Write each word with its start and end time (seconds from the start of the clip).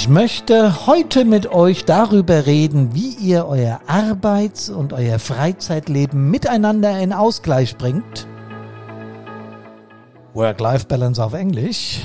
Ich 0.00 0.08
möchte 0.08 0.86
heute 0.86 1.26
mit 1.26 1.52
euch 1.52 1.84
darüber 1.84 2.46
reden, 2.46 2.94
wie 2.94 3.10
ihr 3.16 3.46
euer 3.46 3.82
Arbeits- 3.86 4.70
und 4.70 4.94
euer 4.94 5.18
Freizeitleben 5.18 6.30
miteinander 6.30 6.98
in 6.98 7.12
Ausgleich 7.12 7.76
bringt. 7.76 8.26
Work-Life-Balance 10.32 11.22
auf 11.22 11.34
Englisch. 11.34 12.00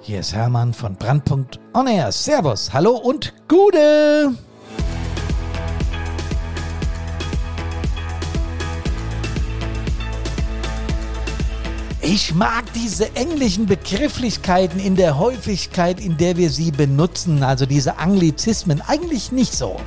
Hier 0.00 0.18
ist 0.18 0.34
Hermann 0.34 0.72
von 0.72 0.96
Brandpunkt 0.96 1.60
On 1.72 1.86
Air. 1.86 2.10
Servus, 2.10 2.72
hallo 2.72 2.96
und 2.96 3.32
Gude! 3.46 4.34
Ich 12.12 12.34
mag 12.34 12.64
diese 12.72 13.14
englischen 13.14 13.66
Begrifflichkeiten 13.66 14.80
in 14.80 14.96
der 14.96 15.16
Häufigkeit, 15.16 16.00
in 16.00 16.16
der 16.16 16.36
wir 16.36 16.50
sie 16.50 16.72
benutzen, 16.72 17.44
also 17.44 17.66
diese 17.66 17.98
Anglizismen, 17.98 18.80
eigentlich 18.80 19.30
nicht 19.30 19.52
so. 19.52 19.80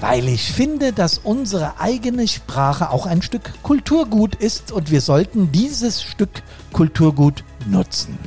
Weil 0.00 0.26
ich 0.26 0.50
finde, 0.50 0.92
dass 0.92 1.18
unsere 1.18 1.78
eigene 1.78 2.26
Sprache 2.26 2.90
auch 2.90 3.06
ein 3.06 3.22
Stück 3.22 3.62
Kulturgut 3.62 4.34
ist 4.34 4.72
und 4.72 4.90
wir 4.90 5.02
sollten 5.02 5.52
dieses 5.52 6.02
Stück 6.02 6.42
Kulturgut 6.72 7.44
nutzen. 7.68 8.18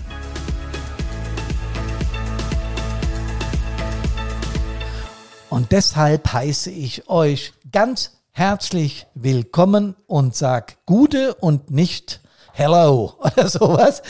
Und 5.50 5.73
deshalb 5.73 6.31
heiße 6.31 6.72
ich 6.72 7.09
euch 7.09 7.52
ganz 7.70 8.23
herzlich 8.36 9.05
willkommen 9.14 9.96
und 10.08 10.36
sag 10.36 10.84
Gute 10.88 11.36
und 11.36 11.70
nicht 11.70 12.20
Hello 12.52 13.14
oder 13.20 13.48
sowas. 13.48 14.02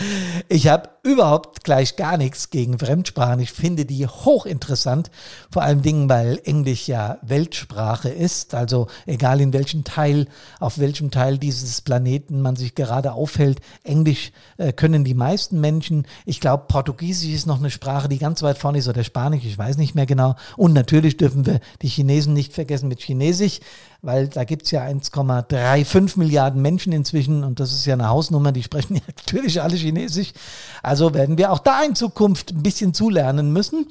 Ich 0.47 0.69
habe 0.69 0.89
überhaupt 1.03 1.65
gleich 1.65 1.97
gar 1.97 2.15
nichts 2.15 2.49
gegen 2.49 2.79
Fremdsprachen. 2.79 3.41
Ich 3.41 3.51
finde 3.51 3.85
die 3.85 4.07
hochinteressant, 4.07 5.11
vor 5.51 5.61
allem 5.61 5.81
Dingen, 5.81 6.07
weil 6.07 6.39
Englisch 6.45 6.87
ja 6.87 7.17
Weltsprache 7.21 8.09
ist. 8.09 8.55
Also 8.55 8.87
egal 9.05 9.41
in 9.41 9.51
welchem 9.51 9.83
Teil, 9.83 10.27
auf 10.61 10.79
welchem 10.79 11.11
Teil 11.11 11.37
dieses 11.37 11.81
Planeten 11.81 12.41
man 12.41 12.55
sich 12.55 12.73
gerade 12.73 13.11
aufhält, 13.11 13.59
Englisch 13.83 14.31
äh, 14.57 14.71
können 14.71 15.03
die 15.03 15.13
meisten 15.13 15.59
Menschen. 15.59 16.07
Ich 16.25 16.39
glaube, 16.39 16.65
Portugiesisch 16.69 17.33
ist 17.33 17.47
noch 17.47 17.59
eine 17.59 17.69
Sprache, 17.69 18.07
die 18.07 18.17
ganz 18.17 18.41
weit 18.41 18.57
vorne 18.57 18.77
ist 18.77 18.87
oder 18.87 19.03
Spanisch, 19.03 19.43
ich 19.43 19.57
weiß 19.57 19.77
nicht 19.77 19.95
mehr 19.95 20.05
genau. 20.05 20.35
Und 20.55 20.71
natürlich 20.71 21.17
dürfen 21.17 21.45
wir 21.45 21.59
die 21.81 21.89
Chinesen 21.89 22.33
nicht 22.33 22.53
vergessen 22.53 22.87
mit 22.87 23.01
Chinesisch 23.01 23.59
weil 24.03 24.27
da 24.27 24.43
gibt's 24.43 24.69
ja 24.71 24.83
1,35 24.83 26.19
Milliarden 26.19 26.61
Menschen 26.61 26.91
inzwischen 26.91 27.45
und 27.45 27.61
das 27.61 27.71
ist 27.71 27.85
ja 27.85 27.93
eine 27.93 28.09
Hausnummer, 28.09 28.51
die 28.51 28.61
sprechen 28.61 28.95
ja 28.95 29.01
natürlich 29.17 29.61
alle 29.61 29.77
Chinesisch. 29.77 30.33
Also 30.83 30.92
werden 31.13 31.37
wir 31.37 31.51
auch 31.51 31.59
da 31.59 31.83
in 31.83 31.95
Zukunft 31.95 32.51
ein 32.51 32.63
bisschen 32.63 32.93
zulernen 32.93 33.51
müssen. 33.51 33.87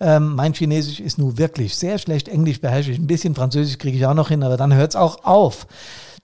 Ähm, 0.00 0.34
mein 0.34 0.54
Chinesisch 0.54 1.00
ist 1.00 1.18
nun 1.18 1.36
wirklich 1.36 1.76
sehr 1.76 1.98
schlecht, 1.98 2.28
Englisch 2.28 2.60
beherrsche 2.60 2.90
ich 2.90 2.98
ein 2.98 3.06
bisschen, 3.06 3.34
Französisch 3.34 3.78
kriege 3.78 3.98
ich 3.98 4.06
auch 4.06 4.14
noch 4.14 4.28
hin, 4.28 4.42
aber 4.42 4.56
dann 4.56 4.74
hört's 4.74 4.96
auch 4.96 5.24
auf. 5.24 5.66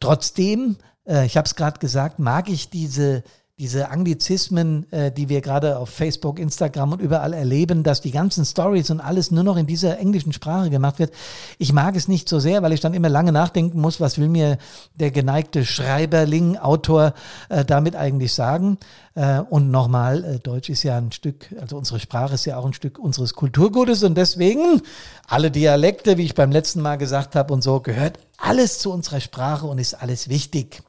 Trotzdem, 0.00 0.76
äh, 1.06 1.26
ich 1.26 1.36
habe 1.36 1.46
es 1.46 1.56
gerade 1.56 1.78
gesagt, 1.78 2.18
mag 2.18 2.48
ich 2.48 2.70
diese 2.70 3.22
diese 3.58 3.88
Anglizismen, 3.88 4.90
äh, 4.92 5.10
die 5.10 5.30
wir 5.30 5.40
gerade 5.40 5.78
auf 5.78 5.88
Facebook, 5.88 6.38
Instagram 6.38 6.92
und 6.92 7.00
überall 7.00 7.32
erleben, 7.32 7.84
dass 7.84 8.02
die 8.02 8.10
ganzen 8.10 8.44
Stories 8.44 8.90
und 8.90 9.00
alles 9.00 9.30
nur 9.30 9.44
noch 9.44 9.56
in 9.56 9.66
dieser 9.66 9.98
englischen 9.98 10.34
Sprache 10.34 10.68
gemacht 10.68 10.98
wird. 10.98 11.14
Ich 11.56 11.72
mag 11.72 11.96
es 11.96 12.06
nicht 12.06 12.28
so 12.28 12.38
sehr, 12.38 12.62
weil 12.62 12.74
ich 12.74 12.80
dann 12.80 12.92
immer 12.92 13.08
lange 13.08 13.32
nachdenken 13.32 13.80
muss, 13.80 13.98
was 13.98 14.18
will 14.18 14.28
mir 14.28 14.58
der 14.96 15.10
geneigte 15.10 15.64
Schreiberling, 15.64 16.58
Autor 16.58 17.14
äh, 17.48 17.64
damit 17.64 17.96
eigentlich 17.96 18.34
sagen. 18.34 18.76
Äh, 19.14 19.40
und 19.40 19.70
nochmal, 19.70 20.22
äh, 20.22 20.38
Deutsch 20.38 20.68
ist 20.68 20.82
ja 20.82 20.98
ein 20.98 21.10
Stück, 21.10 21.54
also 21.58 21.78
unsere 21.78 21.98
Sprache 21.98 22.34
ist 22.34 22.44
ja 22.44 22.58
auch 22.58 22.66
ein 22.66 22.74
Stück 22.74 22.98
unseres 22.98 23.32
Kulturgutes 23.32 24.02
und 24.02 24.16
deswegen 24.16 24.82
alle 25.26 25.50
Dialekte, 25.50 26.18
wie 26.18 26.24
ich 26.24 26.34
beim 26.34 26.52
letzten 26.52 26.82
Mal 26.82 26.96
gesagt 26.96 27.34
habe 27.34 27.54
und 27.54 27.62
so, 27.62 27.80
gehört 27.80 28.18
alles 28.36 28.80
zu 28.80 28.92
unserer 28.92 29.20
Sprache 29.20 29.66
und 29.66 29.78
ist 29.78 29.94
alles 29.94 30.28
wichtig. 30.28 30.82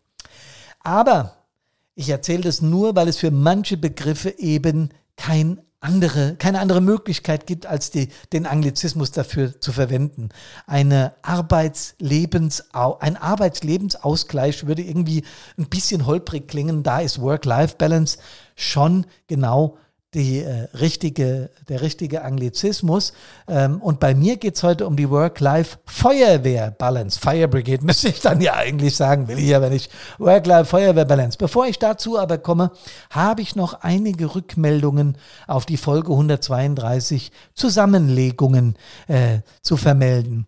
Aber 0.84 1.38
ich 1.97 2.09
erzähle 2.09 2.44
das 2.44 2.62
nur, 2.62 2.96
weil 2.96 3.08
es 3.08 3.18
für 3.18 3.31
manche 3.31 3.75
Begriffe 3.75 4.30
eben 4.38 4.90
kein 5.16 5.59
andere, 5.80 6.35
keine 6.35 6.59
andere 6.59 6.80
Möglichkeit 6.80 7.47
gibt, 7.47 7.66
als 7.66 7.90
die, 7.90 8.09
den 8.34 8.46
Anglizismus 8.46 9.12
dafür 9.12 9.59
zu 9.59 9.72
verwenden. 9.72 10.30
Eine 10.68 11.16
Arbeitslebens, 11.24 12.66
ein 12.72 13.18
Arbeitslebensausgleich 13.18 14.68
würde 14.68 14.84
irgendwie 14.84 15.24
ein 15.57 15.69
bisschen 15.69 16.06
holprig 16.06 16.47
klingen. 16.47 16.84
Da 16.84 17.00
ist 17.00 17.19
Work-Life-Balance 17.19 18.19
schon 18.56 19.07
genau 19.25 19.78
die, 20.13 20.40
äh, 20.40 20.68
richtige, 20.79 21.50
der 21.68 21.81
richtige 21.81 22.23
Anglizismus. 22.23 23.12
Ähm, 23.47 23.81
und 23.81 24.00
bei 24.00 24.16
mir 24.16 24.38
geht 24.38 24.56
es 24.56 24.63
heute 24.63 24.88
um 24.88 24.95
die 24.95 25.09
Work-Life-Feuerwehr-Balance. 25.09 27.19
Fire 27.19 27.47
Brigade 27.47 27.85
müsste 27.85 28.09
ich 28.09 28.22
dann 28.22 28.41
ja 28.41 28.53
eigentlich 28.53 28.95
sagen, 28.95 29.28
will 29.28 29.38
ich 29.38 29.56
aber 29.56 29.69
nicht. 29.69 29.91
Work-Life-Feuerwehr-Balance. 30.18 31.38
Bevor 31.38 31.68
ich 31.68 31.78
dazu 31.78 32.18
aber 32.18 32.38
komme, 32.38 32.72
habe 33.09 33.41
ich 33.41 33.56
noch 33.56 33.81
einige 33.81 34.34
Rückmeldungen 34.34 35.18
auf 35.45 35.66
die 35.66 35.78
Folge 35.78 36.13
132 36.13 37.31
Zusammenlegungen 37.53 38.78
äh, 39.07 39.39
zu 39.62 39.75
vermelden. 39.75 40.47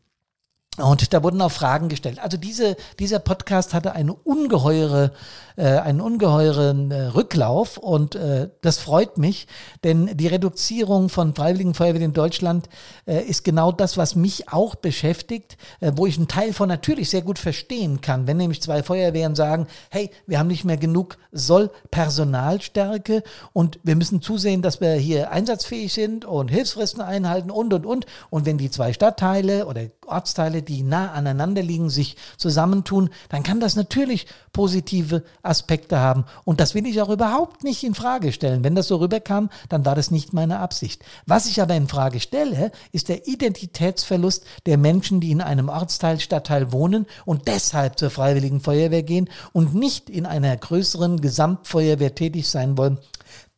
Und 0.82 1.14
da 1.14 1.24
wurden 1.24 1.42
auch 1.42 1.52
Fragen 1.52 1.90
gestellt. 1.90 2.20
Also 2.20 2.38
diese, 2.38 2.78
dieser 3.00 3.20
Podcast 3.20 3.74
hatte 3.74 3.94
eine 3.94 4.14
ungeheure 4.14 5.12
äh, 5.60 5.80
einen 5.80 6.00
ungeheuren 6.00 6.90
äh, 6.90 7.08
Rücklauf 7.08 7.78
und 7.78 8.16
äh, 8.16 8.50
das 8.62 8.78
freut 8.78 9.18
mich, 9.18 9.46
denn 9.84 10.16
die 10.16 10.28
Reduzierung 10.28 11.10
von 11.10 11.36
Freiwilligen 11.36 11.74
Feuerwehren 11.74 12.06
in 12.06 12.14
Deutschland 12.14 12.70
äh, 13.06 13.22
ist 13.26 13.44
genau 13.44 13.74
das, 13.74 13.98
was 13.98 14.16
mich 14.16 14.50
auch 14.50 14.76
beschäftigt, 14.76 15.58
äh, 15.82 15.92
wo 15.96 16.06
ich 16.06 16.18
einen 16.18 16.30
Teil 16.30 16.54
von 16.54 16.70
natürlich 16.70 17.10
sehr 17.10 17.24
gut 17.24 17.40
verstehen 17.40 18.00
kann, 18.00 18.26
wenn 18.26 18.38
nämlich 18.38 18.62
zwei 18.62 18.84
Feuerwehren 18.84 19.36
sagen, 19.36 19.68
hey, 19.90 20.10
wir 20.28 20.40
haben 20.40 20.48
nicht 20.48 20.64
mehr 20.64 20.78
genug 20.78 21.18
Soll-Personalstärke 21.34 23.24
und 23.52 23.80
wir 23.84 23.98
müssen 23.98 24.22
zusehen, 24.22 24.62
dass 24.62 24.80
wir 24.80 24.94
hier 24.94 25.32
einsatzfähig 25.32 25.92
sind 25.92 26.24
und 26.24 26.50
Hilfsfristen 26.50 27.02
einhalten 27.02 27.52
und, 27.52 27.74
und, 27.74 27.86
und. 27.86 28.06
Und 28.30 28.46
wenn 28.46 28.58
die 28.58 28.72
zwei 28.72 28.94
Stadtteile 28.94 29.66
oder 29.66 29.82
Ortsteile, 30.08 30.62
die 30.70 30.84
nah 30.84 31.12
aneinander 31.12 31.62
liegen, 31.64 31.90
sich 31.90 32.16
zusammentun, 32.38 33.10
dann 33.30 33.44
kann 33.44 33.60
das 33.60 33.76
natürlich 33.76 34.28
positive 34.54 35.24
Aspekte 35.42 36.00
haben. 36.00 36.26
Und 36.46 36.60
das 36.60 36.76
will 36.76 36.86
ich 36.86 37.02
auch 37.02 37.10
überhaupt 37.10 37.64
nicht 37.64 37.84
in 37.84 37.96
Frage 37.96 38.32
stellen. 38.32 38.64
Wenn 38.64 38.76
das 38.76 38.88
so 38.88 38.98
rüberkam, 38.98 39.50
dann 39.68 39.86
war 39.86 39.96
das 39.96 40.12
nicht 40.12 40.34
meine 40.34 40.60
Absicht. 40.60 41.04
Was 41.26 41.48
ich 41.48 41.62
aber 41.62 41.76
in 41.76 41.88
Frage 41.88 42.20
stelle, 42.20 42.72
ist 42.92 43.10
der 43.10 43.28
Identitätsverlust 43.28 44.46
der 44.66 44.78
Menschen, 44.78 45.20
die 45.20 45.32
in 45.32 45.42
einem 45.42 45.70
Ortsteil, 45.70 46.20
Stadtteil 46.20 46.72
wohnen 46.72 47.06
und 47.26 47.48
deshalb 47.48 47.98
zur 47.98 48.12
Freiwilligen 48.12 48.62
Feuerwehr 48.62 49.04
gehen 49.04 49.30
und 49.52 49.74
nicht 49.74 50.10
in 50.10 50.26
einer 50.26 50.56
größeren 50.56 51.22
Gesamtfeuerwehr 51.22 52.14
tätig 52.14 52.48
sein 52.48 52.78
wollen. 52.78 53.00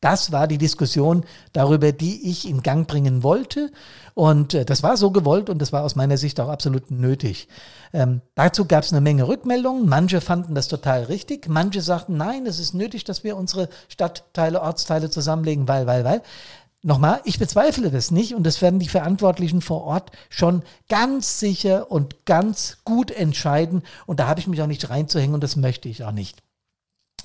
Das 0.01 0.31
war 0.31 0.47
die 0.47 0.57
Diskussion 0.57 1.23
darüber, 1.53 1.91
die 1.91 2.29
ich 2.29 2.50
in 2.50 2.63
Gang 2.63 2.88
bringen 2.88 3.22
wollte. 3.22 3.72
Und 4.16 4.56
äh, 4.56 4.66
das 4.66 4.81
war 4.81 4.97
so 4.97 5.12
gewollt 5.12 5.50
und 5.50 5.59
das 5.59 5.72
war 5.72 5.84
aus 5.84 5.95
meiner 5.95 6.17
Sicht 6.17 6.39
auch 6.39 6.50
absolut 6.50 6.89
nötig. 6.89 7.47
Ähm, 7.94 8.22
dazu 8.35 8.66
gab 8.66 8.84
es 8.84 8.91
eine 8.91 9.00
Menge 9.00 9.28
Rückmeldungen. 9.28 9.88
Manche 9.88 10.19
fanden 10.19 10.56
das 10.56 10.67
total 10.67 11.03
richtig. 11.03 11.47
Manche 11.47 11.81
sagten, 11.81 12.17
nein, 12.17 12.47
es 12.47 12.59
ist 12.59 12.73
nötig, 12.73 13.03
dass 13.03 13.23
wir 13.23 13.38
unsere 13.38 13.69
Stadtteile, 13.88 14.62
Ortsteile 14.62 15.09
zusammenlegen, 15.09 15.67
weil, 15.67 15.85
weil, 15.85 16.03
weil. 16.03 16.22
Nochmal, 16.83 17.22
ich 17.25 17.38
bezweifle 17.38 17.91
das 17.91 18.09
nicht 18.09 18.33
und 18.33 18.44
das 18.44 18.59
werden 18.59 18.79
die 18.79 18.88
Verantwortlichen 18.88 19.62
vor 19.62 19.83
Ort 19.83 20.12
schon 20.31 20.63
ganz 20.89 21.39
sicher 21.39 21.91
und 21.91 22.25
ganz 22.25 22.79
gut 22.85 23.12
entscheiden. 23.12 23.83
Und 24.07 24.19
da 24.19 24.27
habe 24.27 24.39
ich 24.39 24.47
mich 24.47 24.63
auch 24.63 24.68
nicht 24.68 24.89
reinzuhängen 24.89 25.36
und 25.36 25.44
das 25.44 25.56
möchte 25.56 25.89
ich 25.89 26.04
auch 26.04 26.12
nicht. 26.12 26.42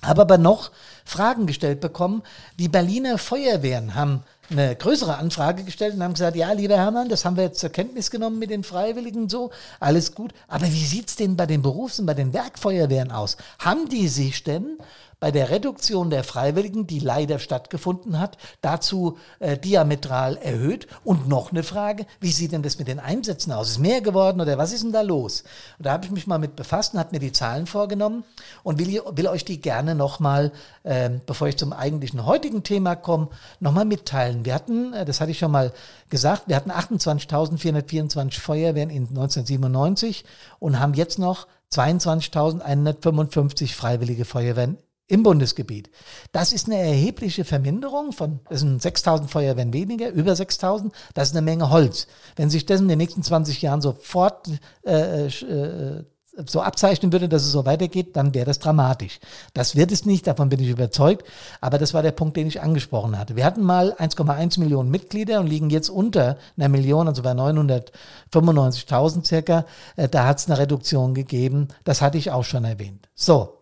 Habe 0.02 0.22
aber 0.22 0.38
noch 0.38 0.70
Fragen 1.04 1.46
gestellt 1.46 1.80
bekommen. 1.80 2.22
Die 2.58 2.68
Berliner 2.68 3.18
Feuerwehren 3.18 3.94
haben 3.94 4.22
eine 4.50 4.76
größere 4.76 5.16
Anfrage 5.16 5.64
gestellt 5.64 5.94
und 5.94 6.02
haben 6.02 6.14
gesagt, 6.14 6.36
ja, 6.36 6.52
lieber 6.52 6.76
Hermann, 6.76 7.08
das 7.08 7.24
haben 7.24 7.36
wir 7.36 7.44
jetzt 7.44 7.60
zur 7.60 7.70
Kenntnis 7.70 8.10
genommen 8.10 8.38
mit 8.38 8.50
den 8.50 8.64
Freiwilligen 8.64 9.28
so, 9.28 9.50
alles 9.80 10.14
gut. 10.14 10.32
Aber 10.48 10.66
wie 10.66 10.84
sieht's 10.84 11.16
denn 11.16 11.36
bei 11.36 11.46
den 11.46 11.62
Berufs- 11.62 11.98
und 11.98 12.06
bei 12.06 12.14
den 12.14 12.32
Werkfeuerwehren 12.32 13.10
aus? 13.10 13.36
Haben 13.58 13.88
die 13.88 14.08
sich 14.08 14.44
denn 14.44 14.78
bei 15.18 15.30
der 15.30 15.48
Reduktion 15.48 16.10
der 16.10 16.24
Freiwilligen, 16.24 16.86
die 16.86 16.98
leider 16.98 17.38
stattgefunden 17.38 18.20
hat, 18.20 18.36
dazu 18.60 19.16
äh, 19.38 19.56
diametral 19.56 20.36
erhöht. 20.36 20.86
Und 21.04 21.26
noch 21.26 21.52
eine 21.52 21.62
Frage, 21.62 22.06
wie 22.20 22.32
sieht 22.32 22.52
denn 22.52 22.62
das 22.62 22.78
mit 22.78 22.88
den 22.88 23.00
Einsätzen 23.00 23.52
aus? 23.52 23.70
Ist 23.70 23.78
mehr 23.78 24.02
geworden 24.02 24.40
oder 24.40 24.58
was 24.58 24.72
ist 24.72 24.82
denn 24.84 24.92
da 24.92 25.00
los? 25.00 25.44
Und 25.78 25.86
da 25.86 25.92
habe 25.92 26.04
ich 26.04 26.10
mich 26.10 26.26
mal 26.26 26.38
mit 26.38 26.54
befasst 26.54 26.92
und 26.92 27.00
habe 27.00 27.10
mir 27.12 27.20
die 27.20 27.32
Zahlen 27.32 27.66
vorgenommen 27.66 28.24
und 28.62 28.78
will, 28.78 29.00
will 29.12 29.26
euch 29.28 29.44
die 29.44 29.60
gerne 29.60 29.94
nochmal, 29.94 30.52
äh, 30.82 31.10
bevor 31.24 31.48
ich 31.48 31.56
zum 31.56 31.72
eigentlichen 31.72 32.26
heutigen 32.26 32.62
Thema 32.62 32.94
komme, 32.94 33.28
nochmal 33.58 33.86
mitteilen. 33.86 34.35
Wir 34.44 34.54
hatten, 34.54 34.92
äh, 34.92 35.04
das 35.04 35.20
hatte 35.20 35.30
ich 35.30 35.38
schon 35.38 35.52
mal 35.52 35.72
gesagt, 36.10 36.44
wir 36.46 36.56
hatten 36.56 36.70
28.424 36.70 38.40
Feuerwehren 38.40 38.90
in 38.90 39.08
1997 39.08 40.24
und 40.58 40.80
haben 40.80 40.94
jetzt 40.94 41.18
noch 41.18 41.46
22.155 41.72 43.74
freiwillige 43.74 44.24
Feuerwehren 44.24 44.78
im 45.08 45.22
Bundesgebiet. 45.22 45.90
Das 46.32 46.52
ist 46.52 46.66
eine 46.66 46.78
erhebliche 46.78 47.44
Verminderung 47.44 48.12
von, 48.12 48.40
das 48.48 48.60
sind 48.60 48.82
6000 48.82 49.30
Feuerwehren 49.30 49.72
weniger, 49.72 50.10
über 50.10 50.34
6000. 50.34 50.92
Das 51.14 51.28
ist 51.28 51.36
eine 51.36 51.44
Menge 51.44 51.70
Holz. 51.70 52.08
Wenn 52.34 52.50
sich 52.50 52.66
das 52.66 52.80
in 52.80 52.88
den 52.88 52.98
nächsten 52.98 53.22
20 53.22 53.62
Jahren 53.62 53.80
sofort 53.80 54.48
äh, 54.84 55.26
äh, 55.26 56.04
so 56.44 56.60
abzeichnen 56.60 57.12
würde, 57.12 57.28
dass 57.28 57.42
es 57.42 57.52
so 57.52 57.64
weitergeht, 57.64 58.16
dann 58.16 58.34
wäre 58.34 58.46
das 58.46 58.58
dramatisch. 58.58 59.20
Das 59.54 59.76
wird 59.76 59.92
es 59.92 60.04
nicht, 60.04 60.26
davon 60.26 60.48
bin 60.48 60.60
ich 60.60 60.68
überzeugt. 60.68 61.26
Aber 61.60 61.78
das 61.78 61.94
war 61.94 62.02
der 62.02 62.12
Punkt, 62.12 62.36
den 62.36 62.46
ich 62.46 62.60
angesprochen 62.60 63.18
hatte. 63.18 63.36
Wir 63.36 63.44
hatten 63.44 63.62
mal 63.62 63.92
1,1 63.94 64.60
Millionen 64.60 64.90
Mitglieder 64.90 65.40
und 65.40 65.46
liegen 65.46 65.70
jetzt 65.70 65.88
unter 65.88 66.36
einer 66.56 66.68
Million, 66.68 67.08
also 67.08 67.22
bei 67.22 67.32
995.000 67.32 69.24
circa. 69.24 69.64
Äh, 69.96 70.08
da 70.08 70.26
hat 70.26 70.38
es 70.38 70.46
eine 70.46 70.58
Reduktion 70.58 71.14
gegeben. 71.14 71.68
Das 71.84 72.02
hatte 72.02 72.18
ich 72.18 72.30
auch 72.30 72.44
schon 72.44 72.64
erwähnt. 72.64 73.08
So. 73.14 73.52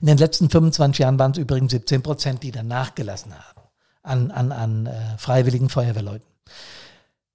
In 0.00 0.08
den 0.08 0.18
letzten 0.18 0.50
25 0.50 0.98
Jahren 0.98 1.18
waren 1.18 1.32
es 1.32 1.38
übrigens 1.38 1.72
17 1.72 2.02
Prozent, 2.02 2.42
die 2.42 2.50
dann 2.50 2.68
nachgelassen 2.68 3.32
haben 3.32 3.56
an, 4.06 4.30
an, 4.30 4.52
an 4.52 4.86
äh, 4.86 5.18
freiwilligen 5.18 5.68
Feuerwehrleuten. 5.68 6.26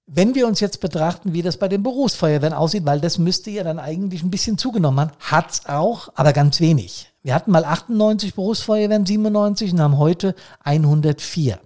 Wenn 0.06 0.34
wir 0.34 0.46
uns 0.48 0.60
jetzt 0.60 0.80
betrachten, 0.80 1.32
wie 1.32 1.42
das 1.42 1.56
bei 1.56 1.68
den 1.68 1.82
Berufsfeuerwehren 1.82 2.54
aussieht, 2.54 2.84
weil 2.84 3.00
das 3.00 3.18
müsste 3.18 3.50
ja 3.50 3.62
dann 3.62 3.78
eigentlich 3.78 4.22
ein 4.22 4.30
bisschen 4.30 4.58
zugenommen 4.58 5.00
haben, 5.00 5.12
hat's 5.20 5.66
auch, 5.66 6.08
aber 6.14 6.32
ganz 6.32 6.60
wenig. 6.60 7.12
Wir 7.22 7.34
hatten 7.34 7.52
mal 7.52 7.64
98 7.64 8.34
Berufsfeuerwehren, 8.34 9.06
97 9.06 9.72
und 9.72 9.80
haben 9.80 9.98
heute 9.98 10.34
104. 10.64 11.60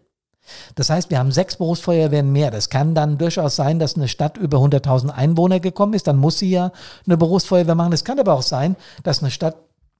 Das 0.74 0.90
heißt, 0.90 1.10
wir 1.10 1.18
haben 1.18 1.32
sechs 1.32 1.56
Berufsfeuerwehren 1.56 2.30
mehr. 2.30 2.50
Das 2.50 2.70
kann 2.70 2.94
dann 2.94 3.18
durchaus 3.18 3.56
sein, 3.56 3.78
dass 3.78 3.96
eine 3.96 4.08
Stadt 4.08 4.36
über 4.36 4.58
100.000 4.58 5.10
Einwohner 5.10 5.58
gekommen 5.58 5.94
ist. 5.94 6.06
Dann 6.06 6.18
muss 6.18 6.38
sie 6.38 6.50
ja 6.50 6.72
eine 7.06 7.16
Berufsfeuerwehr 7.16 7.74
machen. 7.74 7.92
Es 7.92 8.04
kann 8.04 8.20
aber 8.20 8.34
auch 8.34 8.42
sein, 8.42 8.76
dass 9.02 9.22
eine 9.22 9.30
Stadt 9.30 9.56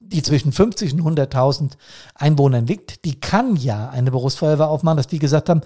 die 0.09 0.23
zwischen 0.23 0.53
50 0.53 0.95
und 0.95 1.19
100.000 1.19 1.73
Einwohnern 2.15 2.67
liegt, 2.67 3.05
die 3.05 3.19
kann 3.21 3.57
ja 3.57 3.89
eine 3.91 4.11
Berufsfeuerwehr 4.11 4.69
aufmachen, 4.69 4.97
dass 4.97 5.07
die 5.07 5.19
gesagt 5.19 5.49
haben, 5.49 5.61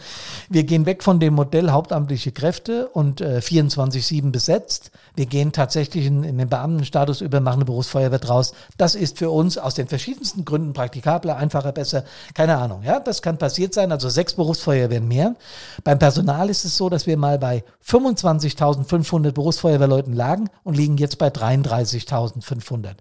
wir 0.48 0.64
gehen 0.64 0.86
weg 0.86 1.02
von 1.02 1.20
dem 1.20 1.34
Modell 1.34 1.70
hauptamtliche 1.70 2.32
Kräfte 2.32 2.88
und 2.88 3.20
äh, 3.20 3.38
24-7 3.38 4.30
besetzt. 4.30 4.90
Wir 5.14 5.26
gehen 5.26 5.52
tatsächlich 5.52 6.06
in, 6.06 6.24
in 6.24 6.38
den 6.38 6.48
Beamtenstatus 6.48 7.20
über, 7.20 7.40
machen 7.40 7.56
eine 7.56 7.64
Berufsfeuerwehr 7.64 8.18
draus. 8.18 8.52
Das 8.78 8.94
ist 8.94 9.18
für 9.18 9.30
uns 9.30 9.58
aus 9.58 9.74
den 9.74 9.88
verschiedensten 9.88 10.44
Gründen 10.44 10.72
praktikabler, 10.72 11.36
einfacher, 11.36 11.72
besser. 11.72 12.04
Keine 12.34 12.56
Ahnung. 12.56 12.82
Ja, 12.82 13.00
das 13.00 13.22
kann 13.22 13.38
passiert 13.38 13.74
sein. 13.74 13.92
Also 13.92 14.08
sechs 14.08 14.34
Berufsfeuerwehren 14.34 15.06
mehr. 15.06 15.36
Beim 15.84 15.98
Personal 15.98 16.48
ist 16.50 16.64
es 16.64 16.76
so, 16.76 16.88
dass 16.88 17.06
wir 17.06 17.16
mal 17.16 17.38
bei 17.38 17.64
25.500 17.86 19.32
Berufsfeuerwehrleuten 19.32 20.14
lagen 20.14 20.48
und 20.64 20.76
liegen 20.76 20.96
jetzt 20.96 21.18
bei 21.18 21.28
33.500. 21.28 22.94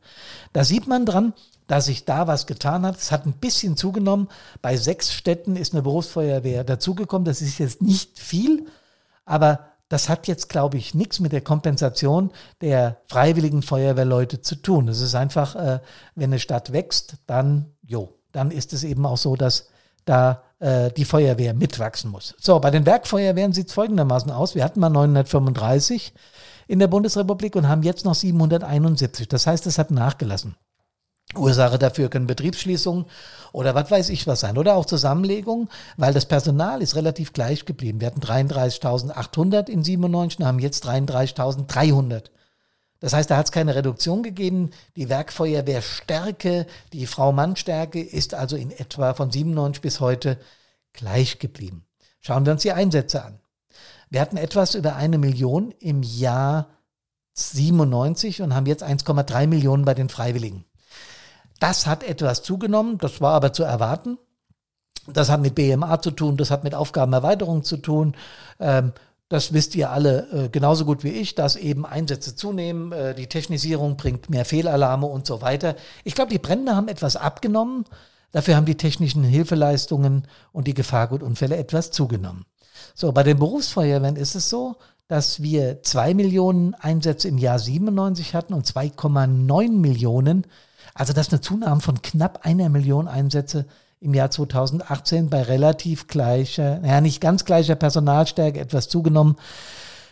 Da 0.53 0.63
sieht 0.63 0.87
man 0.87 1.05
dran, 1.05 1.28
dass 1.69 1.85
sich 1.85 2.03
da 2.03 2.25
was 2.25 2.47
getan 2.47 2.83
hat. 2.83 2.97
Es 2.97 3.11
hat 3.11 3.27
ein 3.27 3.33
bisschen 3.33 3.77
zugenommen. 3.77 4.27
Bei 4.61 4.75
sechs 4.75 5.13
Städten 5.13 5.55
ist 5.55 5.73
eine 5.73 5.83
Berufsfeuerwehr 5.83 6.63
dazugekommen. 6.63 7.25
Das 7.25 7.43
ist 7.43 7.59
jetzt 7.59 7.83
nicht 7.83 8.17
viel, 8.17 8.65
aber 9.23 9.59
das 9.87 10.09
hat 10.09 10.27
jetzt, 10.27 10.49
glaube 10.49 10.77
ich, 10.77 10.95
nichts 10.95 11.19
mit 11.19 11.31
der 11.31 11.41
Kompensation 11.41 12.31
der 12.61 12.97
freiwilligen 13.07 13.61
Feuerwehrleute 13.61 14.41
zu 14.41 14.55
tun. 14.55 14.87
Es 14.87 14.99
ist 14.99 15.13
einfach, 15.13 15.55
äh, 15.55 15.79
wenn 16.15 16.31
eine 16.31 16.39
Stadt 16.39 16.73
wächst, 16.73 17.17
dann, 17.27 17.67
jo, 17.85 18.15
dann 18.31 18.49
ist 18.49 18.73
es 18.73 18.83
eben 18.83 19.05
auch 19.05 19.17
so, 19.17 19.35
dass 19.35 19.67
da 20.05 20.41
äh, 20.57 20.91
die 20.91 21.05
Feuerwehr 21.05 21.53
mitwachsen 21.53 22.09
muss. 22.09 22.33
So, 22.39 22.59
bei 22.59 22.71
den 22.71 22.87
Werkfeuerwehren 22.87 23.53
sieht 23.53 23.67
es 23.67 23.73
folgendermaßen 23.73 24.31
aus. 24.31 24.55
Wir 24.55 24.63
hatten 24.63 24.79
mal 24.79 24.89
935 24.89 26.15
in 26.67 26.79
der 26.79 26.87
Bundesrepublik 26.87 27.55
und 27.55 27.67
haben 27.67 27.83
jetzt 27.83 28.05
noch 28.05 28.15
771. 28.15 29.27
Das 29.27 29.45
heißt, 29.45 29.67
es 29.67 29.77
hat 29.77 29.91
nachgelassen. 29.91 30.55
Ursache 31.35 31.77
dafür 31.77 32.09
können 32.09 32.27
Betriebsschließungen 32.27 33.05
oder 33.51 33.75
was 33.75 33.91
weiß 33.91 34.09
ich 34.09 34.25
was 34.25 34.39
sein 34.39 34.57
oder 34.57 34.75
auch 34.75 34.85
Zusammenlegungen, 34.85 35.69
weil 35.95 36.13
das 36.13 36.25
Personal 36.25 36.81
ist 36.81 36.95
relativ 36.95 37.33
gleich 37.33 37.65
geblieben. 37.65 37.99
Wir 37.99 38.07
hatten 38.07 38.21
33.800 38.21 39.69
in 39.69 39.83
97 39.83 40.39
und 40.39 40.45
haben 40.45 40.59
jetzt 40.59 40.87
33.300. 40.87 42.31
Das 42.99 43.13
heißt, 43.13 43.29
da 43.29 43.37
hat 43.37 43.45
es 43.45 43.51
keine 43.51 43.75
Reduktion 43.75 44.23
gegeben. 44.23 44.71
Die 44.95 45.07
Werkfeuerwehrstärke, 45.07 46.65
die 46.91 47.05
Frau-Mann-Stärke 47.05 48.01
ist 48.01 48.33
also 48.33 48.57
in 48.57 48.71
etwa 48.71 49.13
von 49.13 49.31
97 49.31 49.81
bis 49.81 49.99
heute 49.99 50.37
gleich 50.93 51.39
geblieben. 51.39 51.85
Schauen 52.19 52.45
wir 52.45 52.53
uns 52.53 52.63
die 52.63 52.73
Einsätze 52.73 53.23
an. 53.23 53.39
Wir 54.09 54.19
hatten 54.19 54.37
etwas 54.37 54.75
über 54.75 54.95
eine 54.95 55.17
Million 55.17 55.71
im 55.79 56.03
Jahr 56.03 56.69
97 57.33 58.41
und 58.41 58.53
haben 58.53 58.65
jetzt 58.65 58.83
1,3 58.83 59.47
Millionen 59.47 59.85
bei 59.85 59.93
den 59.93 60.09
Freiwilligen. 60.09 60.65
Das 61.59 61.87
hat 61.87 62.03
etwas 62.03 62.41
zugenommen, 62.41 62.97
das 62.97 63.21
war 63.21 63.33
aber 63.33 63.53
zu 63.53 63.63
erwarten. 63.63 64.17
Das 65.07 65.29
hat 65.29 65.41
mit 65.41 65.55
BMA 65.55 66.01
zu 66.01 66.11
tun, 66.11 66.37
das 66.37 66.51
hat 66.51 66.63
mit 66.63 66.75
Aufgabenerweiterung 66.75 67.63
zu 67.63 67.77
tun. 67.77 68.15
Ähm, 68.59 68.93
das 69.29 69.53
wisst 69.53 69.75
ihr 69.75 69.91
alle 69.91 70.27
äh, 70.31 70.49
genauso 70.49 70.85
gut 70.85 71.03
wie 71.03 71.11
ich, 71.11 71.35
dass 71.35 71.55
eben 71.55 71.85
Einsätze 71.85 72.35
zunehmen, 72.35 72.91
äh, 72.91 73.13
die 73.13 73.27
Technisierung 73.27 73.95
bringt 73.95 74.29
mehr 74.29 74.43
Fehlalarme 74.43 75.05
und 75.05 75.27
so 75.27 75.41
weiter. 75.41 75.75
Ich 76.03 76.15
glaube, 76.15 76.31
die 76.31 76.39
Brände 76.39 76.75
haben 76.75 76.87
etwas 76.87 77.15
abgenommen, 77.15 77.85
dafür 78.31 78.55
haben 78.55 78.65
die 78.65 78.77
technischen 78.77 79.23
Hilfeleistungen 79.23 80.27
und 80.51 80.67
die 80.67 80.73
Gefahrgutunfälle 80.73 81.57
etwas 81.57 81.91
zugenommen. 81.91 82.45
So, 82.95 83.11
bei 83.11 83.23
den 83.23 83.37
Berufsfeuerwehren 83.37 84.15
ist 84.15 84.35
es 84.35 84.49
so, 84.49 84.77
dass 85.07 85.41
wir 85.41 85.83
zwei 85.83 86.13
Millionen 86.13 86.73
Einsätze 86.75 87.27
im 87.27 87.37
Jahr 87.37 87.59
97 87.59 88.33
hatten 88.35 88.53
und 88.53 88.65
2,9 88.65 89.71
Millionen. 89.71 90.45
Also 90.99 91.13
das 91.13 91.27
ist 91.27 91.33
eine 91.33 91.39
Zunahme 91.39 91.79
von 91.79 92.01
knapp 92.01 92.45
einer 92.45 92.67
Million 92.67 93.07
Einsätze 93.07 93.65
im 94.01 94.13
Jahr 94.13 94.31
2018 94.31 95.29
bei 95.29 95.41
relativ 95.43 96.07
gleicher, 96.07 96.79
naja, 96.79 96.99
nicht 96.99 97.21
ganz 97.21 97.45
gleicher 97.45 97.75
Personalstärke, 97.75 98.59
etwas 98.59 98.89
zugenommen. 98.89 99.37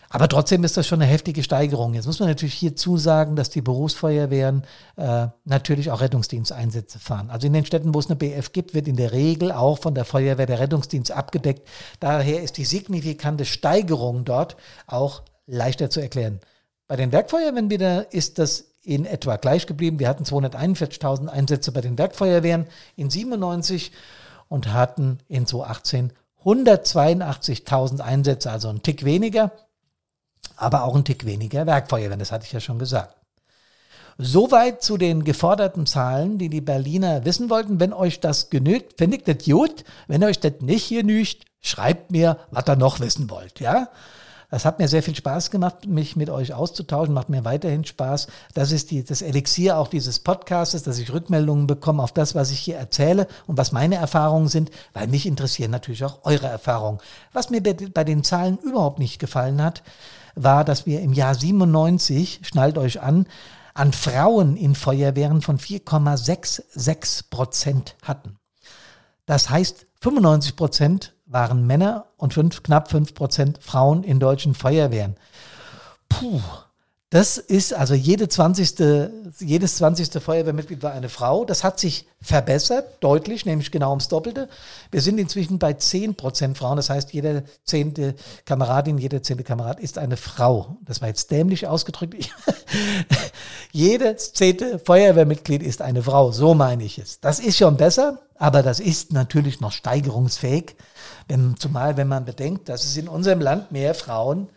Aber 0.09 0.29
trotzdem 0.29 0.63
ist 0.63 0.77
das 0.77 0.87
schon 0.87 1.01
eine 1.01 1.11
heftige 1.11 1.43
Steigerung. 1.43 1.93
Jetzt 1.93 2.05
muss 2.05 2.21
man 2.21 2.29
natürlich 2.29 2.53
hier 2.53 2.77
zusagen, 2.77 3.35
dass 3.35 3.49
die 3.49 3.61
Berufsfeuerwehren 3.61 4.63
äh, 4.95 5.27
natürlich 5.43 5.91
auch 5.91 5.99
Rettungsdiensteinsätze 5.99 6.99
fahren. 6.99 7.31
Also 7.31 7.47
in 7.47 7.53
den 7.53 7.65
Städten, 7.65 7.93
wo 7.93 7.99
es 7.99 8.07
eine 8.07 8.15
BF 8.15 8.53
gibt, 8.53 8.73
wird 8.73 8.87
in 8.87 8.95
der 8.95 9.11
Regel 9.11 9.51
auch 9.51 9.79
von 9.79 9.93
der 9.93 10.05
Feuerwehr 10.05 10.45
der 10.45 10.61
Rettungsdienst 10.61 11.11
abgedeckt. 11.11 11.67
Daher 11.99 12.41
ist 12.41 12.55
die 12.55 12.63
signifikante 12.63 13.43
Steigerung 13.43 14.23
dort 14.23 14.55
auch 14.85 15.23
leichter 15.47 15.89
zu 15.89 15.99
erklären. 15.99 16.39
Bei 16.87 16.95
den 16.95 17.11
Werkfeuerwehren 17.11 17.69
wieder 17.69 18.13
ist 18.13 18.39
das 18.39 18.67
in 18.87 19.05
etwa 19.05 19.35
gleich 19.35 19.67
geblieben. 19.67 19.99
Wir 19.99 20.07
hatten 20.07 20.23
241.000 20.23 21.27
Einsätze 21.27 21.71
bei 21.71 21.81
den 21.81 21.97
Werkfeuerwehren 21.97 22.65
in 22.95 23.09
97 23.09 23.91
und 24.47 24.73
hatten 24.73 25.19
in 25.27 25.45
2018 25.45 26.13
182.000 26.44 27.99
Einsätze, 27.99 28.49
also 28.49 28.69
ein 28.69 28.81
Tick 28.81 29.03
weniger 29.03 29.51
aber 30.57 30.83
auch 30.83 30.95
ein 30.95 31.06
Tick 31.06 31.25
weniger 31.25 31.65
Werkfeuerwehren, 31.65 32.19
das 32.19 32.31
hatte 32.31 32.45
ich 32.45 32.51
ja 32.51 32.59
schon 32.59 32.79
gesagt. 32.79 33.15
Soweit 34.17 34.81
zu 34.81 34.97
den 34.97 35.23
geforderten 35.23 35.85
Zahlen, 35.85 36.39
die 36.39 36.49
die 36.49 36.61
Berliner 36.61 37.23
wissen 37.23 37.51
wollten. 37.51 37.79
Wenn 37.79 37.94
euch 37.94 38.19
das 38.19 38.49
genügt, 38.49 38.97
finde 38.97 39.17
ich 39.17 39.23
das 39.23 39.45
gut. 39.45 39.83
Wenn 40.07 40.23
euch 40.23 40.39
das 40.39 40.53
nicht 40.61 40.89
genügt, 40.89 41.45
schreibt 41.61 42.09
mir, 42.11 42.39
was 42.49 42.67
ihr 42.67 42.75
noch 42.75 42.99
wissen 42.99 43.29
wollt, 43.29 43.59
ja? 43.59 43.89
Das 44.49 44.63
hat 44.63 44.80
mir 44.80 44.87
sehr 44.87 45.04
viel 45.04 45.16
Spaß 45.16 45.51
gemacht, 45.51 45.87
mich 45.87 46.16
mit 46.16 46.30
euch 46.30 46.54
auszutauschen, 46.54 47.13
macht 47.13 47.27
mir 47.27 47.44
weiterhin 47.44 47.83
Spaß. 47.83 48.27
Das 48.54 48.71
ist 48.71 48.92
die, 48.92 49.04
das 49.04 49.21
Elixier 49.21 49.77
auch 49.77 49.89
dieses 49.89 50.19
Podcasts, 50.19 50.83
dass 50.83 50.99
ich 50.99 51.11
Rückmeldungen 51.11 51.68
bekomme 51.68 52.01
auf 52.01 52.13
das, 52.13 52.33
was 52.33 52.51
ich 52.51 52.59
hier 52.59 52.77
erzähle 52.77 53.27
und 53.45 53.57
was 53.57 53.73
meine 53.73 53.95
Erfahrungen 53.95 54.47
sind, 54.47 54.71
weil 54.94 55.07
mich 55.07 55.25
interessieren 55.25 55.71
natürlich 55.71 56.06
auch 56.06 56.19
eure 56.23 56.47
Erfahrungen. 56.47 56.99
Was 57.33 57.49
mir 57.49 57.61
bei 57.61 58.04
den 58.06 58.23
Zahlen 58.23 58.57
überhaupt 58.59 58.99
nicht 58.99 59.19
gefallen 59.19 59.61
hat, 59.61 59.83
war, 60.35 60.63
dass 60.63 60.85
wir 60.85 61.01
im 61.01 61.11
Jahr 61.11 61.35
97, 61.35 62.39
schnallt 62.44 62.77
euch 62.77 63.01
an, 63.01 63.27
an 63.73 63.92
Frauen 63.92 64.56
in 64.56 64.75
Feuerwehren 64.75 65.42
von 65.42 65.59
4,66 65.59 67.30
Prozent 67.30 67.95
hatten. 68.01 68.39
Das 69.25 69.49
heißt, 69.49 69.87
95 69.99 70.56
Prozent 70.56 71.13
waren 71.27 71.67
Männer 71.67 72.05
und 72.17 72.33
fünf, 72.33 72.63
knapp 72.63 72.89
5 72.89 73.13
Prozent 73.13 73.59
Frauen 73.61 74.03
in 74.03 74.19
deutschen 74.19 74.53
Feuerwehren. 74.53 75.15
Puh, 76.09 76.41
das 77.09 77.37
ist 77.37 77.73
also 77.73 77.93
jede 77.93 78.27
20. 78.27 78.75
jedes 79.39 79.77
20. 79.77 80.21
Feuerwehrmitglied 80.21 80.83
war 80.83 80.91
eine 80.91 81.07
Frau. 81.07 81.45
Das 81.45 81.63
hat 81.63 81.79
sich 81.79 82.05
verbessert, 82.21 82.85
deutlich, 82.99 83.45
nämlich 83.45 83.71
genau 83.71 83.91
ums 83.91 84.09
Doppelte. 84.09 84.49
Wir 84.91 85.01
sind 85.01 85.17
inzwischen 85.17 85.57
bei 85.57 85.71
10 85.71 86.15
Prozent 86.15 86.57
Frauen. 86.57 86.75
Das 86.75 86.89
heißt, 86.89 87.13
jede 87.13 87.45
zehnte 87.63 88.15
Kameradin, 88.43 88.97
jeder 88.97 89.23
zehnte 89.23 89.45
Kamerad 89.45 89.79
ist 89.79 89.97
eine 89.97 90.17
Frau. 90.17 90.77
Das 90.81 90.99
war 90.99 91.07
jetzt 91.07 91.31
dämlich 91.31 91.65
ausgedrückt. 91.67 92.15
Jedes 93.71 94.33
zehnte 94.33 94.79
Feuerwehrmitglied 94.79 95.61
ist 95.63 95.81
eine 95.81 96.03
Frau. 96.03 96.31
So 96.31 96.55
meine 96.55 96.83
ich 96.83 96.97
es. 96.97 97.19
Das 97.19 97.39
ist 97.39 97.57
schon 97.57 97.77
besser, 97.77 98.19
aber 98.35 98.63
das 98.63 98.79
ist 98.79 99.13
natürlich 99.13 99.61
noch 99.61 99.71
steigerungsfähig. 99.71 100.75
Wenn, 101.27 101.55
zumal, 101.57 101.97
wenn 101.97 102.07
man 102.07 102.25
bedenkt, 102.25 102.69
dass 102.69 102.85
es 102.85 102.97
in 102.97 103.07
unserem 103.07 103.41
Land 103.41 103.71
mehr 103.71 103.93
Frauen 103.93 104.49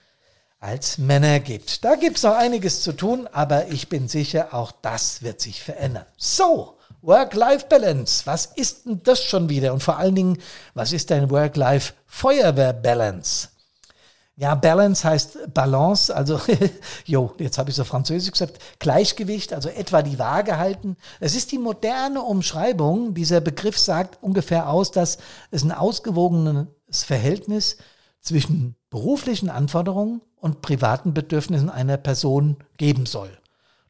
als 0.61 0.97
Männer 0.99 1.41
gibt. 1.41 1.85
Da 1.85 1.97
gibt 1.97 2.19
es 2.19 2.23
noch 2.23 2.37
einiges 2.37 2.83
zu 2.83 2.93
tun, 2.93 3.27
aber 3.33 3.69
ich 3.69 3.89
bin 3.89 4.09
sicher, 4.09 4.53
auch 4.53 4.73
das 4.83 5.23
wird 5.23 5.41
sich 5.41 5.63
verändern. 5.63 6.05
So, 6.17 6.77
Work-Life-Balance. 7.03 8.27
Was 8.27 8.47
ist 8.47 8.87
denn 8.87 9.03
das 9.03 9.25
schon 9.25 9.49
wieder? 9.49 9.73
Und 9.73 9.83
vor 9.83 9.97
allen 9.97 10.15
Dingen, 10.15 10.39
was 10.75 10.93
ist 10.93 11.09
denn 11.11 11.31
Work-Life-Feuerwehr-Balance? 11.31 13.49
Ja, 14.41 14.55
Balance 14.55 15.07
heißt 15.07 15.53
Balance, 15.53 16.17
also, 16.17 16.41
jo, 17.05 17.35
jetzt 17.37 17.59
habe 17.59 17.69
ich 17.69 17.77
so 17.77 17.85
französisch 17.85 18.33
gesagt, 18.33 18.59
Gleichgewicht, 18.79 19.53
also 19.53 19.69
etwa 19.69 20.01
die 20.01 20.19
Waage 20.19 20.57
halten. 20.57 20.97
Es 21.21 21.35
ist 21.35 21.53
die 21.53 21.59
moderne 21.59 22.23
Umschreibung. 22.23 23.13
Dieser 23.13 23.43
Begriff 23.43 23.79
sagt 23.79 24.23
ungefähr 24.23 24.71
aus, 24.71 24.93
dass 24.93 25.19
es 25.51 25.63
ein 25.63 25.73
ausgewogenes 25.73 26.69
Verhältnis 26.91 27.77
zwischen 28.23 28.77
beruflichen 28.89 29.51
Anforderungen 29.51 30.23
und 30.37 30.63
privaten 30.63 31.13
Bedürfnissen 31.13 31.69
einer 31.69 31.99
Person 31.99 32.57
geben 32.79 33.05
soll. 33.05 33.37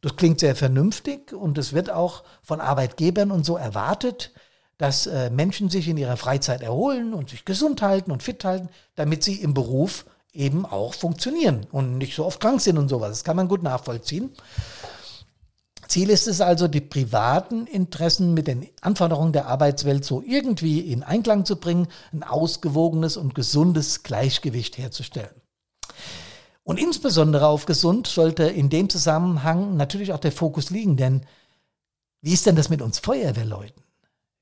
Das 0.00 0.16
klingt 0.16 0.40
sehr 0.40 0.56
vernünftig 0.56 1.32
und 1.32 1.58
es 1.58 1.74
wird 1.74 1.90
auch 1.92 2.24
von 2.42 2.60
Arbeitgebern 2.60 3.30
und 3.30 3.46
so 3.46 3.56
erwartet, 3.56 4.32
dass 4.78 5.06
äh, 5.06 5.30
Menschen 5.30 5.70
sich 5.70 5.86
in 5.86 5.96
ihrer 5.96 6.16
Freizeit 6.16 6.62
erholen 6.62 7.14
und 7.14 7.30
sich 7.30 7.44
gesund 7.44 7.82
halten 7.82 8.10
und 8.10 8.24
fit 8.24 8.44
halten, 8.44 8.68
damit 8.96 9.22
sie 9.22 9.36
im 9.36 9.54
Beruf 9.54 10.06
eben 10.32 10.64
auch 10.64 10.94
funktionieren 10.94 11.66
und 11.72 11.98
nicht 11.98 12.14
so 12.14 12.24
oft 12.24 12.40
krank 12.40 12.60
sind 12.60 12.78
und 12.78 12.88
sowas. 12.88 13.10
Das 13.10 13.24
kann 13.24 13.36
man 13.36 13.48
gut 13.48 13.62
nachvollziehen. 13.62 14.30
Ziel 15.88 16.10
ist 16.10 16.28
es 16.28 16.40
also, 16.40 16.68
die 16.68 16.80
privaten 16.80 17.66
Interessen 17.66 18.32
mit 18.32 18.46
den 18.46 18.68
Anforderungen 18.80 19.32
der 19.32 19.48
Arbeitswelt 19.48 20.04
so 20.04 20.22
irgendwie 20.24 20.78
in 20.92 21.02
Einklang 21.02 21.44
zu 21.44 21.56
bringen, 21.56 21.88
ein 22.12 22.22
ausgewogenes 22.22 23.16
und 23.16 23.34
gesundes 23.34 24.04
Gleichgewicht 24.04 24.78
herzustellen. 24.78 25.34
Und 26.62 26.78
insbesondere 26.78 27.48
auf 27.48 27.66
gesund 27.66 28.06
sollte 28.06 28.44
in 28.44 28.70
dem 28.70 28.88
Zusammenhang 28.88 29.76
natürlich 29.76 30.12
auch 30.12 30.20
der 30.20 30.30
Fokus 30.30 30.70
liegen, 30.70 30.96
denn 30.96 31.22
wie 32.22 32.34
ist 32.34 32.46
denn 32.46 32.54
das 32.54 32.68
mit 32.68 32.82
uns 32.82 33.00
Feuerwehrleuten? 33.00 33.82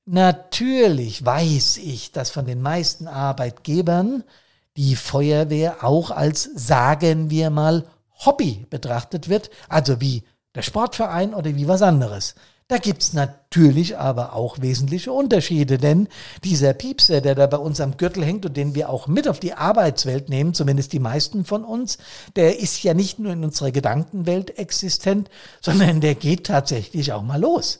Natürlich 0.05 1.25
weiß 1.25 1.77
ich, 1.77 2.11
dass 2.11 2.29
von 2.29 2.45
den 2.45 2.61
meisten 2.61 3.07
Arbeitgebern 3.07 4.23
die 4.79 4.95
Feuerwehr 4.95 5.83
auch 5.83 6.09
als, 6.09 6.49
sagen 6.55 7.29
wir 7.29 7.49
mal, 7.49 7.83
Hobby 8.25 8.65
betrachtet 8.69 9.27
wird, 9.27 9.49
also 9.67 9.99
wie 9.99 10.23
der 10.55 10.61
Sportverein 10.61 11.33
oder 11.33 11.53
wie 11.53 11.67
was 11.67 11.81
anderes. 11.81 12.35
Da 12.69 12.77
gibt's 12.77 13.11
natürlich 13.11 13.97
aber 13.97 14.33
auch 14.33 14.61
wesentliche 14.61 15.11
Unterschiede, 15.11 15.79
denn 15.79 16.07
dieser 16.45 16.71
Piepser, 16.71 17.19
der 17.19 17.35
da 17.35 17.47
bei 17.47 17.57
uns 17.57 17.81
am 17.81 17.97
Gürtel 17.97 18.23
hängt 18.23 18.45
und 18.45 18.55
den 18.55 18.73
wir 18.73 18.89
auch 18.89 19.07
mit 19.07 19.27
auf 19.27 19.41
die 19.41 19.53
Arbeitswelt 19.53 20.29
nehmen, 20.29 20.53
zumindest 20.53 20.93
die 20.93 20.99
meisten 20.99 21.43
von 21.43 21.65
uns, 21.65 21.97
der 22.37 22.59
ist 22.59 22.81
ja 22.81 22.93
nicht 22.93 23.19
nur 23.19 23.33
in 23.33 23.43
unserer 23.43 23.71
Gedankenwelt 23.71 24.57
existent, 24.57 25.29
sondern 25.59 25.99
der 25.99 26.15
geht 26.15 26.45
tatsächlich 26.45 27.11
auch 27.11 27.23
mal 27.23 27.41
los. 27.41 27.79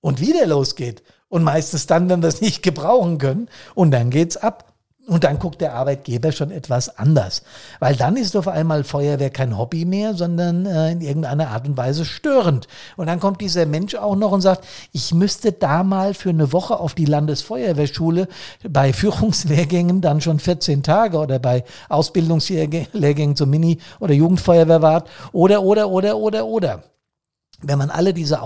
Und 0.00 0.20
wie 0.22 0.32
der 0.32 0.46
losgeht. 0.46 1.02
Und 1.28 1.42
meistens 1.42 1.86
dann, 1.86 2.08
wenn 2.08 2.22
wir 2.22 2.28
es 2.28 2.40
nicht 2.40 2.62
gebrauchen 2.62 3.18
können. 3.18 3.50
Und 3.74 3.90
dann 3.90 4.08
geht's 4.08 4.38
ab. 4.38 4.73
Und 5.06 5.24
dann 5.24 5.38
guckt 5.38 5.60
der 5.60 5.74
Arbeitgeber 5.74 6.32
schon 6.32 6.50
etwas 6.50 6.98
anders. 6.98 7.42
Weil 7.78 7.94
dann 7.94 8.16
ist 8.16 8.36
auf 8.36 8.48
einmal 8.48 8.84
Feuerwehr 8.84 9.28
kein 9.28 9.58
Hobby 9.58 9.84
mehr, 9.84 10.14
sondern 10.14 10.64
äh, 10.64 10.92
in 10.92 11.02
irgendeiner 11.02 11.48
Art 11.48 11.68
und 11.68 11.76
Weise 11.76 12.06
störend. 12.06 12.68
Und 12.96 13.08
dann 13.08 13.20
kommt 13.20 13.42
dieser 13.42 13.66
Mensch 13.66 13.94
auch 13.96 14.16
noch 14.16 14.32
und 14.32 14.40
sagt, 14.40 14.64
ich 14.92 15.12
müsste 15.12 15.52
da 15.52 15.82
mal 15.82 16.14
für 16.14 16.30
eine 16.30 16.52
Woche 16.52 16.80
auf 16.80 16.94
die 16.94 17.04
Landesfeuerwehrschule 17.04 18.28
bei 18.66 18.94
Führungslehrgängen 18.94 20.00
dann 20.00 20.22
schon 20.22 20.38
14 20.38 20.82
Tage 20.82 21.18
oder 21.18 21.38
bei 21.38 21.64
Ausbildungslehrgängen 21.90 23.36
zum 23.36 23.50
Mini- 23.50 23.80
oder 24.00 24.14
Jugendfeuerwehrwart 24.14 25.08
oder, 25.32 25.62
oder, 25.62 25.90
oder, 25.90 26.16
oder, 26.16 26.46
oder. 26.46 26.82
Wenn 27.60 27.78
man 27.78 27.90
alle 27.90 28.14
diese 28.14 28.42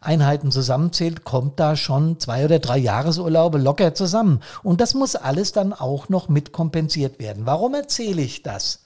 Ausbildungseinheiten 0.00 0.52
zusammenzählt, 0.52 1.24
kommt 1.24 1.58
da 1.58 1.76
schon 1.76 2.20
zwei 2.20 2.44
oder 2.44 2.58
drei 2.58 2.78
Jahresurlaube 2.78 3.58
locker 3.58 3.94
zusammen. 3.94 4.40
Und 4.62 4.80
das 4.80 4.94
muss 4.94 5.16
alles 5.16 5.52
dann 5.52 5.72
auch 5.72 6.08
noch 6.08 6.28
mitkompensiert 6.28 7.18
werden. 7.18 7.46
Warum 7.46 7.74
erzähle 7.74 8.22
ich 8.22 8.42
das? 8.42 8.84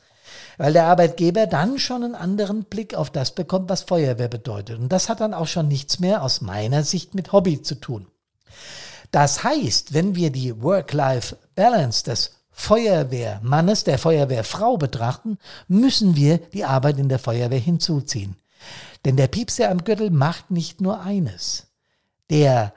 Weil 0.56 0.72
der 0.72 0.86
Arbeitgeber 0.86 1.46
dann 1.46 1.78
schon 1.78 2.04
einen 2.04 2.14
anderen 2.14 2.64
Blick 2.64 2.94
auf 2.94 3.10
das 3.10 3.34
bekommt, 3.34 3.68
was 3.68 3.82
Feuerwehr 3.82 4.28
bedeutet. 4.28 4.78
Und 4.78 4.90
das 4.90 5.08
hat 5.08 5.20
dann 5.20 5.34
auch 5.34 5.46
schon 5.46 5.68
nichts 5.68 6.00
mehr 6.00 6.22
aus 6.22 6.40
meiner 6.40 6.82
Sicht 6.82 7.14
mit 7.14 7.32
Hobby 7.32 7.62
zu 7.62 7.74
tun. 7.74 8.06
Das 9.10 9.44
heißt, 9.44 9.92
wenn 9.92 10.14
wir 10.14 10.30
die 10.30 10.62
Work-Life-Balance 10.62 12.04
des 12.04 12.30
Feuerwehrmannes, 12.50 13.84
der 13.84 13.98
Feuerwehrfrau 13.98 14.76
betrachten, 14.76 15.38
müssen 15.68 16.16
wir 16.16 16.38
die 16.38 16.64
Arbeit 16.64 16.98
in 16.98 17.08
der 17.08 17.18
Feuerwehr 17.18 17.58
hinzuziehen. 17.58 18.36
Denn 19.04 19.16
der 19.16 19.26
Piepser 19.28 19.70
am 19.70 19.84
Gürtel 19.84 20.10
macht 20.10 20.50
nicht 20.50 20.80
nur 20.80 21.00
eines. 21.00 21.66
Der 22.30 22.72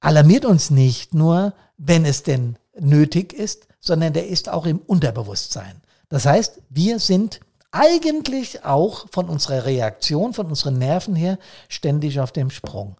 alarmiert 0.00 0.44
uns 0.44 0.70
nicht 0.70 1.14
nur, 1.14 1.54
wenn 1.76 2.04
es 2.04 2.22
denn 2.22 2.56
nötig 2.78 3.32
ist, 3.32 3.66
sondern 3.80 4.12
der 4.12 4.28
ist 4.28 4.48
auch 4.48 4.66
im 4.66 4.78
Unterbewusstsein. 4.78 5.80
Das 6.08 6.26
heißt, 6.26 6.60
wir 6.70 6.98
sind 6.98 7.40
eigentlich 7.72 8.64
auch 8.64 9.06
von 9.10 9.28
unserer 9.28 9.66
Reaktion, 9.66 10.32
von 10.32 10.46
unseren 10.46 10.78
Nerven 10.78 11.14
her 11.14 11.38
ständig 11.68 12.20
auf 12.20 12.32
dem 12.32 12.50
Sprung. 12.50 12.96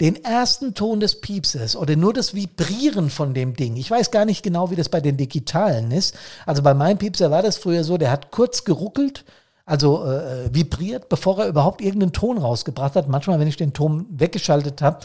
Den 0.00 0.24
ersten 0.24 0.74
Ton 0.74 1.00
des 1.00 1.20
Piepses 1.20 1.76
oder 1.76 1.96
nur 1.96 2.12
das 2.12 2.34
Vibrieren 2.34 3.10
von 3.10 3.34
dem 3.34 3.54
Ding. 3.54 3.76
Ich 3.76 3.90
weiß 3.90 4.10
gar 4.10 4.24
nicht 4.24 4.42
genau, 4.42 4.70
wie 4.70 4.76
das 4.76 4.88
bei 4.88 5.00
den 5.00 5.16
Digitalen 5.16 5.90
ist. 5.90 6.16
Also 6.46 6.62
bei 6.62 6.72
meinem 6.72 6.98
Piepser 6.98 7.30
war 7.30 7.42
das 7.42 7.56
früher 7.56 7.84
so, 7.84 7.98
der 7.98 8.10
hat 8.10 8.30
kurz 8.30 8.64
geruckelt 8.64 9.24
also 9.68 10.04
äh, 10.06 10.52
vibriert, 10.52 11.10
bevor 11.10 11.40
er 11.40 11.48
überhaupt 11.48 11.82
irgendeinen 11.82 12.12
Ton 12.12 12.38
rausgebracht 12.38 12.96
hat. 12.96 13.08
Manchmal, 13.08 13.38
wenn 13.38 13.48
ich 13.48 13.58
den 13.58 13.74
Ton 13.74 14.06
weggeschaltet 14.08 14.80
habe, 14.80 15.00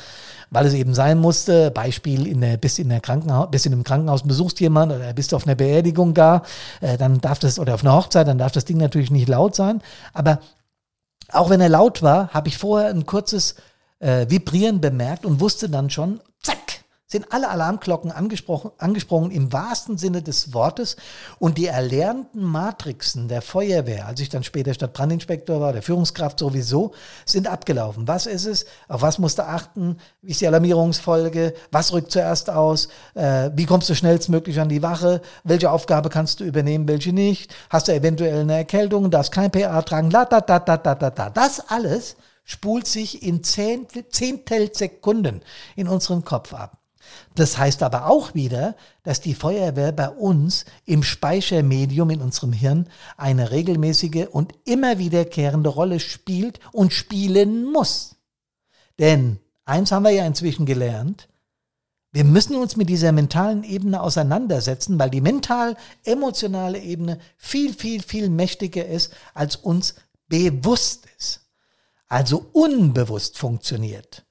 weil 0.52 0.66
es 0.66 0.74
eben 0.74 0.94
sein 0.94 1.20
musste, 1.20 1.70
Beispiel, 1.70 2.26
in 2.26 2.40
der, 2.40 2.56
bist 2.56 2.80
in 2.80 2.88
der 2.88 3.02
Krankenhaus, 3.02 3.50
bist 3.52 3.66
in 3.66 3.74
einem 3.74 3.84
Krankenhaus, 3.84 4.24
besuchst 4.24 4.62
jemand 4.62 4.94
oder 4.94 5.12
bist 5.14 5.34
auf 5.34 5.46
einer 5.46 5.56
Beerdigung 5.56 6.14
da, 6.14 6.44
äh, 6.80 6.98
dann 6.98 7.20
darf 7.20 7.40
das, 7.40 7.60
oder 7.60 7.74
auf 7.74 7.84
einer 7.84 7.94
Hochzeit, 7.94 8.26
dann 8.26 8.38
darf 8.38 8.54
das 8.54 8.64
Ding 8.64 8.78
natürlich 8.78 9.12
nicht 9.12 9.28
laut 9.28 9.54
sein. 9.54 9.82
Aber 10.14 10.40
auch 11.32 11.50
wenn 11.50 11.60
er 11.60 11.70
laut 11.70 12.02
war, 12.02 12.30
habe 12.30 12.48
ich 12.48 12.58
vorher 12.58 12.90
ein 12.90 13.06
kurzes 13.06 13.56
äh, 14.00 14.28
Vibrieren 14.30 14.80
bemerkt 14.80 15.26
und 15.26 15.42
wusste 15.42 15.70
dann 15.70 15.90
schon, 15.90 16.22
zack, 16.42 16.73
sind 17.14 17.32
alle 17.32 17.50
Alarmglocken 17.50 18.12
angesprochen, 18.12 18.72
angesprungen 18.80 19.32
im 19.32 19.54
wahrsten 19.54 19.98
Sinne 19.98 20.22
des 20.22 20.54
Wortes 20.54 20.98
und 21.40 21.58
die 21.58 21.68
erlernten 21.68 22.44
Matrixen 22.44 23.28
der 23.28 23.42
Feuerwehr, 23.42 24.08
als 24.08 24.20
ich 24.20 24.30
dann 24.30 24.44
später 24.44 24.74
Stadtbrandinspektor 24.74 25.62
war, 25.62 25.74
der 25.74 25.84
Führungskraft 25.84 26.40
sowieso, 26.40 26.94
sind 27.26 27.48
abgelaufen. 27.48 28.08
Was 28.08 28.26
ist 28.26 28.46
es? 28.46 28.66
Auf 28.88 29.04
was 29.04 29.20
musst 29.20 29.38
du 29.38 29.46
achten? 29.46 29.98
Wie 30.22 30.32
ist 30.32 30.42
die 30.42 30.48
Alarmierungsfolge? 30.48 31.54
Was 31.72 31.94
rückt 31.94 32.12
zuerst 32.12 32.50
aus? 32.50 32.90
Äh, 33.14 33.52
wie 33.56 33.66
kommst 33.66 33.90
du 33.90 33.96
schnellstmöglich 33.96 34.60
an 34.60 34.70
die 34.70 34.82
Wache? 34.82 35.22
Welche 35.44 35.70
Aufgabe 35.70 36.10
kannst 36.10 36.40
du 36.40 36.44
übernehmen, 36.44 36.88
welche 36.88 37.14
nicht? 37.14 37.54
Hast 37.70 37.88
du 37.88 37.94
eventuell 37.94 38.42
eine 38.42 38.56
Erkältung? 38.56 39.12
Darfst 39.12 39.32
kein 39.32 39.52
PA 39.52 39.82
tragen? 39.84 40.10
La, 40.10 40.26
da, 40.26 40.42
da, 40.42 40.60
da, 40.60 40.78
da, 40.78 40.96
da, 40.96 41.10
da. 41.12 41.30
Das 41.30 41.70
alles 41.70 42.16
spult 42.44 42.88
sich 42.88 43.22
in 43.24 43.44
Zehntel 43.44 44.72
Sekunden 44.74 45.42
in 45.76 45.88
unserem 45.88 46.26
Kopf 46.26 46.54
ab. 46.54 46.83
Das 47.36 47.58
heißt 47.58 47.84
aber 47.84 48.08
auch 48.08 48.34
wieder, 48.36 48.76
dass 49.04 49.22
die 49.22 49.34
Feuerwehr 49.34 49.92
bei 49.92 50.10
uns 50.10 50.66
im 50.86 51.04
Speichermedium 51.04 52.10
in 52.10 52.22
unserem 52.22 52.54
Hirn 52.54 52.88
eine 53.18 53.52
regelmäßige 53.52 54.28
und 54.32 54.54
immer 54.66 54.98
wiederkehrende 54.98 55.70
Rolle 55.70 56.00
spielt 56.00 56.60
und 56.72 56.94
spielen 56.94 57.72
muss. 57.72 58.16
Denn 59.00 59.40
eins 59.66 59.92
haben 59.92 60.04
wir 60.04 60.12
ja 60.12 60.26
inzwischen 60.26 60.66
gelernt, 60.66 61.28
wir 62.14 62.24
müssen 62.24 62.56
uns 62.56 62.76
mit 62.76 62.90
dieser 62.90 63.12
mentalen 63.12 63.64
Ebene 63.64 64.00
auseinandersetzen, 64.00 65.00
weil 65.00 65.10
die 65.10 65.20
mental-emotionale 65.20 66.78
Ebene 66.80 67.18
viel, 67.38 67.74
viel, 67.74 68.04
viel 68.04 68.30
mächtiger 68.30 68.86
ist, 68.86 69.12
als 69.34 69.56
uns 69.56 69.96
bewusst 70.28 71.08
ist. 71.18 71.42
Also 72.08 72.46
unbewusst 72.54 73.40
funktioniert. 73.40 74.23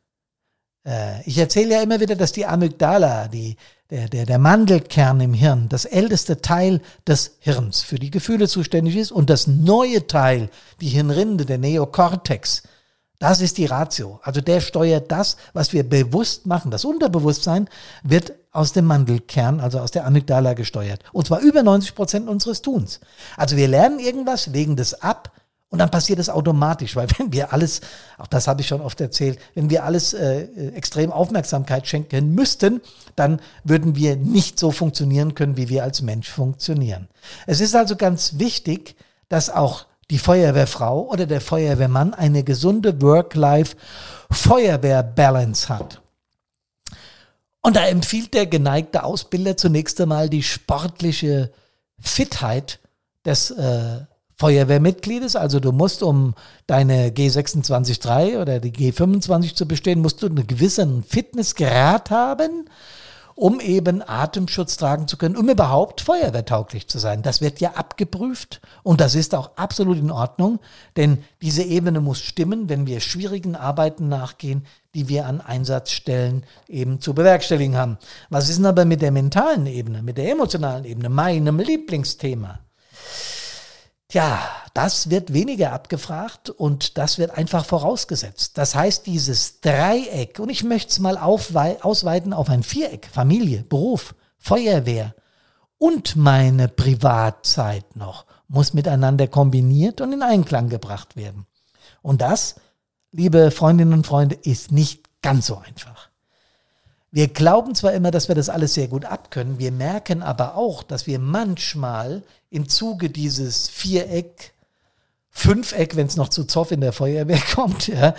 Äh, 0.85 1.23
ich 1.25 1.39
erzähle 1.39 1.75
ja 1.75 1.83
immer 1.83 2.01
wieder, 2.01 2.17
dass 2.17 2.33
die 2.33 2.47
Amygdala, 2.47 3.29
die, 3.29 3.57
der, 3.91 4.09
der, 4.09 4.27
der 4.27 4.39
Mandelkern 4.39 5.21
im 5.21 5.35
Hirn, 5.35 5.69
das 5.69 5.85
älteste 5.85 6.41
Teil 6.41 6.81
des 7.07 7.37
Hirns 7.41 7.83
für 7.83 7.97
die 7.97 8.11
Gefühle 8.11 8.49
zuständig 8.49 8.97
ist 8.97 9.13
und 9.13 9.31
das 9.31 9.47
neue 9.47 10.07
Teil, 10.07 10.49
die 10.81 10.89
Hirnrinde, 10.89 11.47
der 11.47 11.59
Neokortex, 11.59 12.63
das 13.23 13.41
ist 13.41 13.59
die 13.59 13.67
Ratio. 13.67 14.19
Also 14.25 14.41
der 14.41 14.61
steuert 14.61 15.13
das, 15.13 15.37
was 15.53 15.73
wir 15.73 15.89
bewusst 15.89 16.45
machen. 16.45 16.73
Das 16.73 16.85
Unterbewusstsein 16.85 17.69
wird 18.03 18.33
aus 18.51 18.73
dem 18.73 18.87
Mandelkern, 18.87 19.61
also 19.61 19.79
aus 19.79 19.93
der 19.93 20.07
Amygdala 20.07 20.55
gesteuert. 20.55 21.05
Und 21.13 21.29
zwar 21.29 21.39
über 21.39 21.63
90 21.63 21.95
Prozent 21.95 22.29
unseres 22.29 22.63
Tuns. 22.63 22.99
Also 23.37 23.57
wir 23.57 23.69
lernen 23.69 24.01
irgendwas, 24.01 24.49
legen 24.49 24.75
das 24.75 25.03
ab, 25.03 25.31
und 25.73 25.79
dann 25.79 25.91
passiert 25.91 26.19
es 26.19 26.29
automatisch, 26.29 26.97
weil 26.97 27.07
wenn 27.19 27.33
wir 27.33 27.55
alles, 27.55 27.81
auch 28.19 28.27
das 28.27 28.47
habe 28.47 28.61
ich 28.61 28.69
schon 28.69 28.83
oft 28.83 29.01
erzählt, 29.01 29.39
wenn 29.55 29.71
wir 29.71 29.85
alles 29.85 30.13
äh, 30.13 30.43
extrem 30.75 31.11
Aufmerksamkeit 31.11 31.89
schenken 31.89 32.35
müssten, 32.35 32.83
dann 33.17 33.41
würden 33.65 33.97
wir 33.97 34.17
nicht 34.17 34.61
so 34.61 34.71
funktionieren 34.71 35.35
können, 35.35 35.57
wie 35.57 35.71
wir 35.71 35.83
als 35.83 36.03
Mensch 36.03 36.29
funktionieren. 36.29 37.09
Es 37.47 37.61
ist 37.61 37.75
also 37.75 37.97
ganz 37.97 38.39
wichtig, 38.39 38.97
dass 39.31 39.49
auch 39.49 39.87
die 40.11 40.19
Feuerwehrfrau 40.19 41.09
oder 41.09 41.25
der 41.25 41.41
Feuerwehrmann 41.41 42.13
eine 42.13 42.45
gesunde 42.45 43.01
Work-Life-Feuerwehr-Balance 43.01 45.71
hat. 45.71 46.03
Und 47.63 47.77
da 47.77 47.87
empfiehlt 47.87 48.35
der 48.35 48.45
geneigte 48.45 49.05
Ausbilder 49.05 49.57
zunächst 49.57 49.99
einmal 50.03 50.29
die 50.29 50.43
sportliche 50.43 51.51
Fitheit 51.99 52.79
des 53.25 53.53
äh, 53.53 54.01
Feuerwehrmitgliedes. 54.43 55.37
Also 55.37 55.61
du 55.61 55.71
musst, 55.71 56.03
um 56.03 56.35
deine 56.67 57.11
G26.3 57.11 58.41
oder 58.43 58.59
die 58.59 58.73
G25 58.73 59.55
zu 59.55 59.69
bestehen, 59.69 60.03
musst 60.03 60.21
du 60.21 60.27
einen 60.27 60.49
gewissen 60.49 61.05
Fitnessgrad 61.05 62.11
haben 62.11 62.65
um 63.35 63.61
eben 63.61 64.07
Atemschutz 64.07 64.77
tragen 64.77 65.09
zu 65.09 65.17
können, 65.17 65.37
um 65.37 65.49
überhaupt 65.49 66.03
feuerwehrtauglich 66.03 66.87
zu 66.89 66.99
sein. 66.99 67.23
Das 67.23 67.41
wird 67.41 67.61
ja 67.61 67.73
abgeprüft 67.73 68.61
und 68.83 69.01
das 69.01 69.15
ist 69.15 69.35
auch 69.35 69.57
absolut 69.57 69.99
in 69.99 70.11
Ordnung, 70.11 70.59
denn 70.97 71.25
diese 71.41 71.63
Ebene 71.63 72.01
muss 72.01 72.21
stimmen, 72.21 72.69
wenn 72.69 72.87
wir 72.87 73.01
schwierigen 73.01 73.57
Arbeiten 73.57 74.09
nachgehen, 74.09 74.67
die 74.95 75.09
wir 75.09 75.27
an 75.27 75.41
Einsatzstellen 75.41 76.45
eben 76.69 77.01
zu 77.01 77.15
bewerkstelligen 77.15 77.77
haben. 77.77 77.97
Was 78.29 78.51
ist 78.51 78.59
denn 78.59 78.67
aber 78.67 78.85
mit 78.85 79.01
der 79.01 79.13
mentalen 79.13 79.67
Ebene, 79.67 80.03
mit 80.03 80.19
der 80.19 80.31
emotionalen 80.31 80.85
Ebene, 80.85 81.09
meinem 81.09 81.59
Lieblingsthema? 81.59 82.61
Tja, 84.13 84.47
das 84.75 85.09
wird 85.09 85.33
weniger 85.33 85.73
abgefragt 85.73 86.51
und 86.51 86.99
das 86.99 87.17
wird 87.17 87.31
einfach 87.31 87.65
vorausgesetzt. 87.65 88.59
Das 88.59 88.75
heißt, 88.75 89.07
dieses 89.07 89.63
Dreieck, 89.63 90.39
und 90.39 90.51
ich 90.51 90.65
möchte 90.65 90.91
es 90.91 90.99
mal 90.99 91.17
ausweiten 91.17 92.35
auf 92.35 92.51
ein 92.51 92.63
Viereck, 92.63 93.09
Familie, 93.11 93.63
Beruf, 93.63 94.15
Feuerwehr 94.37 95.15
und 95.79 96.15
meine 96.15 96.69
Privatzeit 96.69 97.97
noch, 97.97 98.27
muss 98.49 98.75
miteinander 98.75 99.29
kombiniert 99.29 100.03
und 100.03 100.13
in 100.13 100.23
Einklang 100.23 100.69
gebracht 100.69 101.17
werden. 101.17 101.47
Und 102.03 102.21
das, 102.21 102.57
liebe 103.13 103.51
Freundinnen 103.51 103.95
und 103.95 104.07
Freunde, 104.07 104.35
ist 104.35 104.73
nicht 104.73 105.23
ganz 105.23 105.47
so 105.47 105.57
einfach. 105.57 106.11
Wir 107.15 107.29
glauben 107.29 107.75
zwar 107.75 107.93
immer, 107.93 108.11
dass 108.11 108.29
wir 108.29 108.35
das 108.35 108.49
alles 108.49 108.73
sehr 108.73 108.89
gut 108.89 109.05
abkönnen, 109.05 109.59
wir 109.59 109.71
merken 109.71 110.23
aber 110.23 110.57
auch, 110.57 110.83
dass 110.83 111.07
wir 111.07 111.19
manchmal 111.19 112.23
im 112.49 112.71
Zuge 112.71 113.11
dieses 113.11 113.69
Viereck, 113.69 114.55
Fünfeck, 115.29 115.95
wenn 115.97 116.07
es 116.07 116.17
noch 116.17 116.31
zu 116.31 116.45
Zoff 116.45 116.71
in 116.73 116.81
der 116.81 116.95
Feuerwehr 116.95 117.41
kommt, 117.55 117.89
ja, 117.89 118.15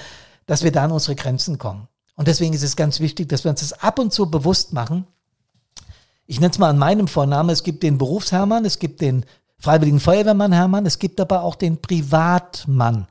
dass 0.46 0.64
wir 0.64 0.72
da 0.72 0.84
an 0.84 0.92
unsere 0.92 1.16
Grenzen 1.16 1.58
kommen. 1.58 1.88
Und 2.16 2.28
deswegen 2.28 2.54
ist 2.54 2.62
es 2.62 2.76
ganz 2.76 3.00
wichtig, 3.00 3.30
dass 3.30 3.44
wir 3.44 3.50
uns 3.50 3.62
das 3.62 3.74
ab 3.74 3.98
und 3.98 4.14
zu 4.14 4.30
bewusst 4.30 4.74
machen. 4.74 5.08
Ich 6.28 6.40
nenne 6.40 6.52
es 6.52 6.60
mal 6.60 6.70
an 6.70 6.78
meinem 6.78 7.08
Vornamen. 7.08 7.50
Es 7.50 7.64
gibt 7.64 7.82
den 7.82 7.98
Berufshermann, 7.98 8.64
es 8.64 8.78
gibt 8.78 9.02
den 9.02 9.26
Freiwilligen 9.58 10.00
Feuerwehrmann 10.00 10.52
Hermann, 10.52 10.86
es 10.86 11.00
gibt 11.00 11.20
aber 11.20 11.42
auch 11.42 11.56
den 11.56 11.82
Privatmann 11.82 13.08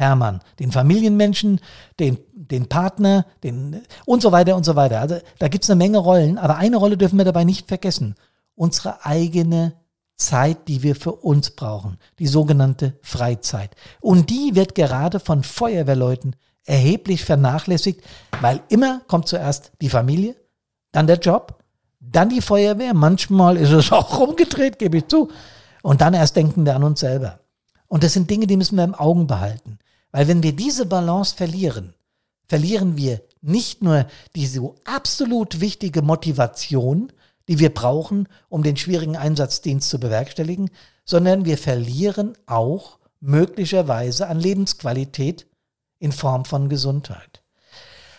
Hermann, 0.00 0.40
den 0.58 0.72
Familienmenschen, 0.72 1.60
den, 1.98 2.18
den 2.32 2.68
Partner, 2.68 3.26
den 3.44 3.82
und 4.06 4.22
so 4.22 4.32
weiter 4.32 4.56
und 4.56 4.64
so 4.64 4.74
weiter. 4.74 5.00
Also 5.00 5.18
da 5.38 5.48
gibt 5.48 5.64
es 5.64 5.70
eine 5.70 5.78
Menge 5.78 5.98
Rollen, 5.98 6.38
aber 6.38 6.56
eine 6.56 6.78
Rolle 6.78 6.96
dürfen 6.96 7.18
wir 7.18 7.24
dabei 7.24 7.44
nicht 7.44 7.68
vergessen. 7.68 8.14
Unsere 8.54 9.04
eigene 9.04 9.74
Zeit, 10.16 10.68
die 10.68 10.82
wir 10.82 10.96
für 10.96 11.12
uns 11.12 11.50
brauchen, 11.50 11.98
die 12.18 12.26
sogenannte 12.26 12.98
Freizeit. 13.02 13.74
Und 14.00 14.30
die 14.30 14.54
wird 14.54 14.74
gerade 14.74 15.20
von 15.20 15.42
Feuerwehrleuten 15.42 16.36
erheblich 16.64 17.24
vernachlässigt, 17.24 18.02
weil 18.40 18.60
immer 18.68 19.00
kommt 19.06 19.28
zuerst 19.28 19.72
die 19.80 19.88
Familie, 19.88 20.36
dann 20.92 21.06
der 21.06 21.18
Job, 21.18 21.62
dann 22.00 22.28
die 22.28 22.40
Feuerwehr, 22.40 22.94
manchmal 22.94 23.56
ist 23.56 23.70
es 23.70 23.92
auch 23.92 24.18
umgedreht, 24.18 24.78
gebe 24.78 24.98
ich 24.98 25.08
zu, 25.08 25.28
und 25.82 26.00
dann 26.00 26.14
erst 26.14 26.36
denken 26.36 26.66
wir 26.66 26.76
an 26.76 26.84
uns 26.84 27.00
selber. 27.00 27.40
Und 27.86 28.04
das 28.04 28.12
sind 28.12 28.30
Dinge, 28.30 28.46
die 28.46 28.56
müssen 28.56 28.76
wir 28.76 28.84
im 28.84 28.94
Augen 28.94 29.26
behalten. 29.26 29.78
Weil 30.12 30.28
wenn 30.28 30.42
wir 30.42 30.54
diese 30.54 30.86
Balance 30.86 31.34
verlieren, 31.34 31.94
verlieren 32.48 32.96
wir 32.96 33.22
nicht 33.42 33.82
nur 33.82 34.06
diese 34.34 34.74
absolut 34.84 35.60
wichtige 35.60 36.02
Motivation, 36.02 37.12
die 37.48 37.58
wir 37.58 37.72
brauchen, 37.72 38.28
um 38.48 38.62
den 38.62 38.76
schwierigen 38.76 39.16
Einsatzdienst 39.16 39.88
zu 39.88 39.98
bewerkstelligen, 39.98 40.70
sondern 41.04 41.44
wir 41.44 41.58
verlieren 41.58 42.34
auch 42.46 42.98
möglicherweise 43.20 44.28
an 44.28 44.38
Lebensqualität 44.38 45.46
in 45.98 46.12
Form 46.12 46.44
von 46.44 46.68
Gesundheit. 46.68 47.42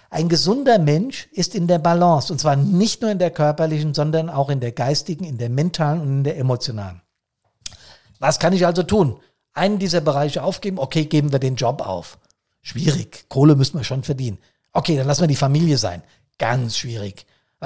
Ein 0.09 0.27
gesunder 0.27 0.77
Mensch 0.77 1.29
ist 1.31 1.55
in 1.55 1.67
der 1.67 1.79
Balance, 1.79 2.33
und 2.33 2.39
zwar 2.39 2.57
nicht 2.57 3.01
nur 3.01 3.11
in 3.11 3.19
der 3.19 3.31
körperlichen, 3.31 3.93
sondern 3.93 4.29
auch 4.29 4.49
in 4.49 4.59
der 4.59 4.73
geistigen, 4.73 5.23
in 5.23 5.37
der 5.37 5.49
mentalen 5.49 6.01
und 6.01 6.07
in 6.07 6.23
der 6.25 6.37
emotionalen. 6.37 7.01
Was 8.19 8.37
kann 8.37 8.53
ich 8.53 8.65
also 8.65 8.83
tun? 8.83 9.17
Einen 9.53 9.79
dieser 9.79 10.01
Bereiche 10.01 10.43
aufgeben, 10.43 10.79
okay, 10.79 11.05
geben 11.05 11.31
wir 11.31 11.39
den 11.39 11.55
Job 11.55 11.81
auf. 11.81 12.17
Schwierig. 12.61 13.25
Kohle 13.29 13.55
müssen 13.55 13.77
wir 13.77 13.83
schon 13.83 14.03
verdienen. 14.03 14.37
Okay, 14.73 14.95
dann 14.95 15.07
lassen 15.07 15.21
wir 15.21 15.27
die 15.27 15.35
Familie 15.35 15.77
sein. 15.77 16.03
Ganz 16.37 16.77
schwierig. 16.77 17.25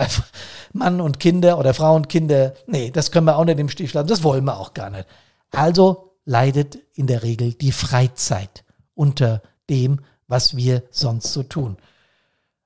Mann 0.73 0.99
und 1.01 1.19
Kinder 1.19 1.57
oder 1.57 1.73
Frau 1.73 1.95
und 1.95 2.09
Kinder, 2.09 2.53
nee, 2.67 2.91
das 2.91 3.11
können 3.11 3.25
wir 3.25 3.37
auch 3.37 3.45
nicht 3.45 3.59
im 3.59 3.69
Stich 3.69 3.93
lassen, 3.93 4.07
das 4.07 4.23
wollen 4.23 4.43
wir 4.43 4.59
auch 4.59 4.73
gar 4.73 4.89
nicht. 4.89 5.05
Also 5.51 6.17
leidet 6.25 6.77
in 6.95 7.07
der 7.07 7.23
Regel 7.23 7.53
die 7.53 7.71
Freizeit 7.71 8.65
unter 8.93 9.41
dem, 9.69 10.01
was 10.27 10.57
wir 10.57 10.83
sonst 10.91 11.31
so 11.31 11.43
tun. 11.43 11.77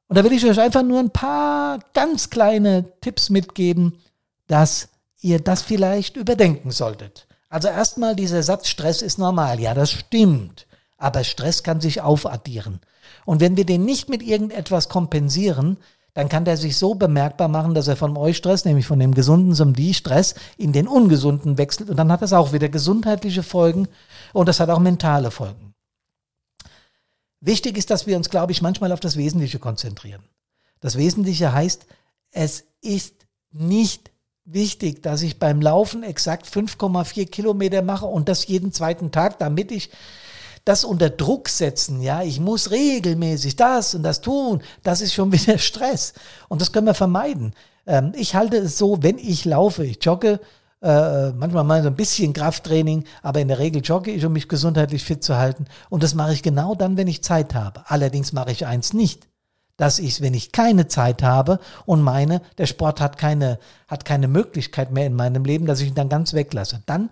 Und 0.08 0.18
da 0.18 0.24
will 0.24 0.34
ich 0.34 0.46
euch 0.46 0.60
einfach 0.60 0.82
nur 0.82 1.00
ein 1.00 1.12
paar 1.12 1.80
ganz 1.94 2.30
kleine 2.32 3.00
Tipps 3.02 3.30
mitgeben, 3.30 4.00
dass 4.48 4.90
ihr 5.22 5.40
das 5.40 5.62
vielleicht 5.62 6.18
überdenken 6.18 6.72
solltet. 6.72 7.28
Also 7.50 7.68
erstmal 7.68 8.16
dieser 8.16 8.44
Satz, 8.44 8.68
Stress 8.68 9.02
ist 9.02 9.18
normal. 9.18 9.60
Ja, 9.60 9.74
das 9.74 9.92
stimmt. 9.92 10.68
Aber 10.98 11.24
Stress 11.24 11.64
kann 11.64 11.82
sich 11.82 12.02
aufaddieren. 12.02 12.80
Und 13.26 13.42
wenn 13.42 13.58
wir 13.58 13.66
den 13.66 13.86
nicht 13.86 14.10
mit 14.10 14.22
irgendetwas 14.22 14.90
kompensieren, 14.90 15.78
dann 16.14 16.30
kann 16.30 16.46
der 16.46 16.58
sich 16.58 16.78
so 16.78 16.96
bemerkbar 16.96 17.48
machen, 17.48 17.74
dass 17.74 17.88
er 17.88 17.96
von 17.96 18.18
euch 18.18 18.38
Stress, 18.38 18.66
nämlich 18.66 18.86
von 18.86 19.00
dem 19.00 19.14
gesunden 19.14 19.56
zum 19.56 19.74
die 19.74 19.94
Stress, 19.94 20.36
in 20.58 20.74
den 20.74 20.88
ungesunden 20.88 21.58
wechselt. 21.58 21.90
Und 21.90 21.98
dann 21.98 22.12
hat 22.12 22.22
das 22.22 22.34
auch 22.34 22.52
wieder 22.54 22.70
gesundheitliche 22.70 23.44
Folgen 23.44 23.88
und 24.34 24.48
das 24.48 24.60
hat 24.60 24.70
auch 24.70 24.80
mentale 24.80 25.32
Folgen. 25.32 25.74
Wichtig 27.42 27.78
ist, 27.78 27.90
dass 27.90 28.06
wir 28.06 28.18
uns, 28.18 28.30
glaube 28.30 28.52
ich, 28.52 28.62
manchmal 28.62 28.92
auf 28.92 29.00
das 29.00 29.16
Wesentliche 29.16 29.60
konzentrieren. 29.60 30.24
Das 30.82 30.98
Wesentliche 30.98 31.54
heißt, 31.54 31.86
es 32.32 32.66
ist 32.82 33.16
nicht 33.52 34.12
wichtig, 34.46 35.04
dass 35.04 35.22
ich 35.22 35.40
beim 35.40 35.62
Laufen 35.62 36.04
exakt 36.04 36.48
5,4 36.48 37.30
Kilometer 37.30 37.82
mache 37.82 38.06
und 38.06 38.30
das 38.30 38.48
jeden 38.48 38.72
zweiten 38.72 39.12
Tag, 39.12 39.40
damit 39.40 39.72
ich 39.72 39.90
das 40.66 40.84
unter 40.84 41.10
Druck 41.10 41.50
setzen, 41.50 42.02
ja, 42.02 42.22
ich 42.22 42.40
muss 42.40 42.72
regelmäßig 42.72 43.56
das 43.56 43.96
und 43.96 44.04
das 44.04 44.22
tun, 44.22 44.62
das 44.84 45.02
ist 45.02 45.14
schon 45.14 45.32
wieder 45.34 45.58
Stress. 45.58 46.14
Und 46.48 46.62
das 46.62 46.72
können 46.72 46.88
wir 46.88 46.94
vermeiden. 46.94 47.54
Ähm, 47.88 48.12
ich 48.16 48.36
halte 48.36 48.58
es 48.58 48.78
so, 48.78 49.02
wenn 49.02 49.18
ich 49.18 49.46
laufe, 49.46 49.86
ich 49.86 50.04
jogge, 50.04 50.40
äh, 50.82 51.32
manchmal 51.32 51.64
mal 51.64 51.82
so 51.82 51.90
ein 51.90 51.96
bisschen 51.96 52.34
Krafttraining, 52.34 53.04
aber 53.22 53.42
in 53.42 53.50
der 53.50 53.60
Regel 53.60 53.82
jogge 53.84 54.12
ich, 54.12 54.26
um 54.26 54.34
mich 54.34 54.48
gesundheitlich 54.48 55.04
fit 55.04 55.24
zu 55.24 55.38
halten. 55.38 55.66
Und 55.90 56.04
das 56.04 56.14
mache 56.14 56.34
ich 56.34 56.44
genau 56.44 56.76
dann, 56.76 56.98
wenn 56.98 57.08
ich 57.08 57.24
Zeit 57.24 57.54
habe. 57.54 57.84
Allerdings 57.88 58.32
mache 58.32 58.52
ich 58.52 58.66
eins 58.66 58.94
nicht 58.94 59.29
dass 59.80 59.98
ich, 59.98 60.20
wenn 60.20 60.34
ich 60.34 60.52
keine 60.52 60.88
Zeit 60.88 61.24
habe 61.24 61.60
und 61.86 62.02
meine, 62.02 62.42
der 62.58 62.66
Sport 62.66 63.00
hat 63.00 63.18
keine, 63.18 63.60
hat 63.88 64.04
keine 64.04 64.28
Möglichkeit 64.28 64.92
mehr 64.92 65.06
in 65.06 65.16
meinem 65.16 65.46
Leben, 65.46 65.66
dass 65.66 65.80
ich 65.80 65.88
ihn 65.88 65.96
dann 65.96 66.10
ganz 66.10 66.34
weglasse. 66.34 66.84
Dann 66.86 67.10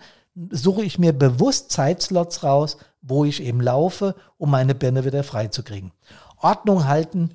suche 0.52 0.84
ich 0.84 1.00
mir 1.00 1.14
bewusst 1.14 1.72
Zeitslots 1.72 2.44
raus, 2.44 2.78
wo 3.02 3.24
ich 3.24 3.42
eben 3.42 3.62
laufe, 3.62 4.16
um 4.38 4.52
meine 4.52 4.76
Birne 4.76 5.06
wieder 5.06 5.24
freizukriegen. 5.24 5.94
Ordnung 6.42 6.86
halten, 6.86 7.32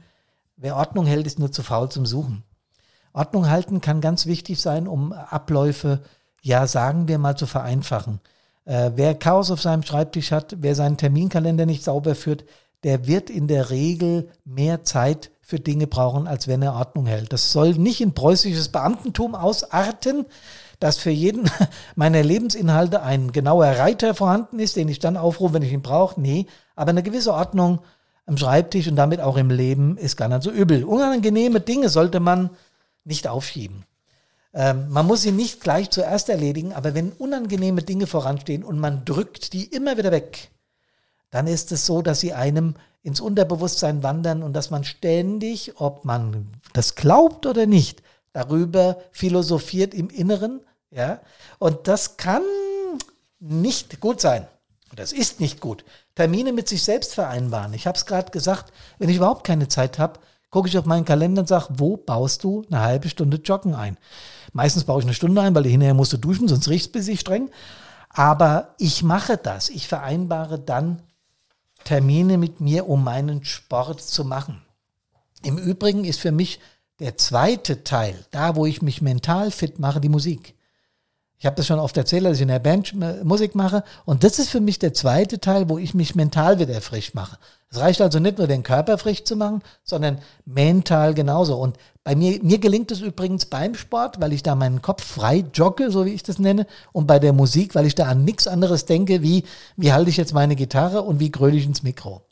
wer 0.57 0.77
Ordnung 0.77 1.07
hält, 1.07 1.27
ist 1.27 1.39
nur 1.39 1.51
zu 1.51 1.63
faul 1.63 1.89
zum 1.89 2.05
Suchen. 2.05 2.45
Ordnung 3.15 3.49
halten 3.49 3.81
kann 3.81 4.03
ganz 4.03 4.27
wichtig 4.27 4.61
sein, 4.61 4.87
um 4.87 5.15
Abläufe, 5.15 6.01
ja, 6.43 6.67
sagen 6.67 7.09
wir 7.09 7.17
mal, 7.17 7.37
zu 7.37 7.47
vereinfachen. 7.47 8.21
Äh, 8.67 8.93
wer 8.97 9.15
Chaos 9.15 9.51
auf 9.51 9.63
seinem 9.63 9.83
Schreibtisch 9.83 10.31
hat, 10.31 10.57
wer 10.59 10.75
seinen 10.75 10.99
Terminkalender 10.99 11.65
nicht 11.65 11.85
sauber 11.85 12.15
führt, 12.15 12.45
der 12.85 13.07
wird 13.07 13.31
in 13.31 13.47
der 13.47 13.71
Regel 13.71 14.29
mehr 14.45 14.85
Zeit 14.85 15.31
für 15.41 15.61
Dinge 15.61 15.87
brauchen, 15.87 16.27
als 16.27 16.49
wenn 16.49 16.63
er 16.63 16.75
Ordnung 16.75 17.07
hält. 17.07 17.33
Das 17.33 17.53
soll 17.53 17.75
nicht 17.75 18.01
in 18.01 18.15
preußisches 18.15 18.71
Beamtentum 18.71 19.35
ausarten, 19.35 20.27
dass 20.81 20.99
für 20.99 21.11
jeden 21.11 21.51
meiner 21.95 22.23
Lebensinhalte 22.23 23.03
ein 23.03 23.33
genauer 23.33 23.67
Reiter 23.67 24.15
vorhanden 24.15 24.59
ist, 24.59 24.77
den 24.77 24.89
ich 24.89 24.99
dann 24.99 25.17
aufrufe, 25.17 25.55
wenn 25.55 25.63
ich 25.63 25.73
ihn 25.73 25.83
brauche. 25.83 26.21
Nee, 26.21 26.47
aber 26.75 26.91
eine 26.91 27.03
gewisse 27.03 27.33
Ordnung 27.35 27.81
am 28.27 28.37
Schreibtisch 28.37 28.89
und 28.89 28.97
damit 28.97 29.21
auch 29.21 29.37
im 29.37 29.51
Leben 29.51 29.97
ist 29.97 30.17
gar 30.17 30.29
nicht 30.29 30.43
so 30.43 30.51
übel. 30.51 30.85
Unangenehme 30.85 31.61
Dinge 31.61 31.89
sollte 31.89 32.21
man 32.21 32.51
nicht 33.05 33.29
aufschieben. 33.29 33.85
Ähm, 34.55 34.89
man 34.91 35.07
muss 35.07 35.23
sie 35.23 35.33
nicht 35.33 35.61
gleich 35.61 35.91
zuerst 35.91 36.29
erledigen, 36.29 36.73
aber 36.73 36.95
wenn 36.95 37.13
unangenehme 37.13 37.83
Dinge 37.83 38.07
voranstehen 38.07 38.65
und 38.65 38.79
man 38.79 39.05
drückt 39.05 39.53
die 39.53 39.65
immer 39.65 39.97
wieder 39.97 40.13
weg, 40.13 40.51
dann 41.33 41.49
ist 41.49 41.73
es 41.73 41.87
so, 41.87 42.03
dass 42.03 42.21
sie 42.21 42.35
einem 42.35 42.75
ins 43.03 43.21
Unterbewusstsein 43.21 44.05
wandern 44.05 44.45
und 44.45 44.53
dass 44.53 44.71
man 44.71 44.85
ständig, 44.85 45.81
ob 45.81 46.05
man 46.05 46.53
das 46.73 46.95
glaubt 46.95 47.47
oder 47.47 47.67
nicht, 47.67 48.03
darüber 48.33 48.99
philosophiert 49.11 49.95
im 49.95 50.09
Inneren, 50.09 50.61
ja, 50.91 51.21
und 51.59 51.89
das 51.89 52.17
kann 52.17 52.43
nicht 53.41 53.99
gut 54.01 54.21
sein. 54.21 54.47
Das 54.95 55.13
ist 55.13 55.41
nicht 55.41 55.61
gut. 55.61 55.85
Termine 56.15 56.53
mit 56.53 56.69
sich 56.69 56.83
selbst 56.83 57.15
vereinbaren. 57.15 57.73
Ich 57.73 57.87
habe 57.87 57.97
es 57.97 58.05
gerade 58.05 58.31
gesagt, 58.31 58.73
wenn 58.99 59.09
ich 59.09 59.17
überhaupt 59.17 59.47
keine 59.47 59.69
Zeit 59.69 59.99
habe, 59.99 60.21
gucke 60.51 60.69
ich 60.69 60.77
auf 60.77 60.85
meinen 60.85 61.07
Kalender 61.07 61.41
und 61.41 61.49
sage, 61.49 61.69
wo 61.71 61.97
baust 61.97 62.45
du 62.45 62.63
eine 62.71 62.83
halbe 62.83 63.09
Stunde 63.09 63.39
Joggen 63.39 63.75
ein? 63.75 63.97
Meistens 64.53 64.85
baue 64.85 65.01
ich 65.01 65.07
eine 65.07 65.15
Stunde 65.15 65.41
ein, 65.41 65.55
weil 65.55 65.65
hinterher 65.65 65.95
musst 65.95 66.13
du 66.13 66.19
duschen, 66.19 66.47
sonst 66.47 66.69
riecht 66.69 66.87
es 66.87 66.93
bisschen 66.93 67.17
streng. 67.17 67.51
Aber 68.11 68.75
ich 68.79 69.03
mache 69.03 69.39
das. 69.39 69.71
Ich 69.71 69.89
vereinbare 69.89 70.59
dann 70.59 71.01
Termine 71.85 72.39
mit 72.39 72.61
mir, 72.61 72.89
um 72.89 73.05
meinen 73.05 73.45
Sport 73.45 74.01
zu 74.03 74.25
machen. 74.25 74.63
Im 75.43 75.59
Übrigen 75.59 76.05
ist 76.05 76.21
für 76.21 76.33
mich 76.33 76.61
der 77.01 77.17
zweite 77.17 77.85
Teil, 77.85 78.25
da 78.31 78.55
wo 78.55 78.67
ich 78.67 78.83
mich 78.83 79.03
mental 79.03 79.51
fit 79.51 79.79
mache, 79.79 80.01
die 80.01 80.09
Musik. 80.09 80.55
Ich 81.43 81.47
habe 81.47 81.57
das 81.57 81.67
schon 81.67 81.81
oft 81.81 81.97
erzählt, 81.97 82.25
dass 82.25 82.37
ich 82.37 82.43
in 82.43 82.47
der 82.47 82.61
Band 82.61 82.95
Musik 83.25 83.57
mache. 83.57 83.83
Und 84.05 84.23
das 84.23 84.39
ist 84.39 84.49
für 84.49 84.61
mich 84.61 84.79
der 84.79 84.95
zweite 84.95 85.41
Teil, 85.41 85.69
wo 85.69 85.77
ich 85.77 85.93
mich 85.93 86.15
mental 86.15 86.61
wieder 86.61 86.81
frisch 86.81 87.15
mache. 87.15 87.37
Es 87.69 87.81
reicht 87.81 88.01
also 88.01 88.21
nicht 88.21 88.39
nur 88.39 88.47
den 88.47 88.63
Körper 88.63 88.97
frisch 88.97 89.25
zu 89.25 89.35
machen, 89.35 89.61
sondern 89.83 90.21
mental 90.45 91.15
genauso. 91.15 91.57
Und 91.57 91.79
bei 92.05 92.15
mir, 92.15 92.39
mir 92.45 92.59
gelingt 92.59 92.93
es 92.93 93.01
übrigens 93.01 93.47
beim 93.47 93.75
Sport, 93.75 94.21
weil 94.21 94.33
ich 94.33 94.45
da 94.45 94.55
meinen 94.55 94.83
Kopf 94.83 95.03
frei 95.03 95.45
jogge, 95.53 95.91
so 95.91 96.07
wie 96.07 96.13
ich 96.13 96.23
das 96.23 96.39
nenne. 96.39 96.65
Und 96.93 97.09
bei 97.09 97.19
der 97.19 97.33
Musik, 97.33 97.75
weil 97.75 97.87
ich 97.87 97.97
da 97.97 98.07
an 98.07 98.23
nichts 98.23 98.47
anderes 98.47 98.85
denke, 98.85 99.21
wie, 99.23 99.43
wie 99.77 99.93
halte 99.93 100.11
ich 100.11 100.19
jetzt 100.19 100.35
meine 100.35 100.55
Gitarre 100.55 101.03
und 101.03 101.19
wie 101.19 101.33
gröle 101.33 101.57
ich 101.57 101.67
ins 101.67 101.83
Mikro. 101.83 102.23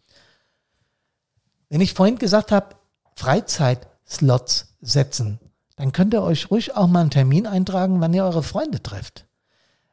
Wenn 1.68 1.80
ich 1.80 1.94
vorhin 1.94 2.16
gesagt 2.16 2.52
habe, 2.52 2.76
Freizeitslots 3.16 4.76
setzen, 4.80 5.40
dann 5.80 5.92
könnt 5.92 6.12
ihr 6.12 6.22
euch 6.22 6.50
ruhig 6.50 6.76
auch 6.76 6.88
mal 6.88 7.00
einen 7.00 7.10
Termin 7.10 7.46
eintragen, 7.46 8.02
wann 8.02 8.12
ihr 8.12 8.24
eure 8.24 8.42
Freunde 8.42 8.82
trefft. 8.82 9.24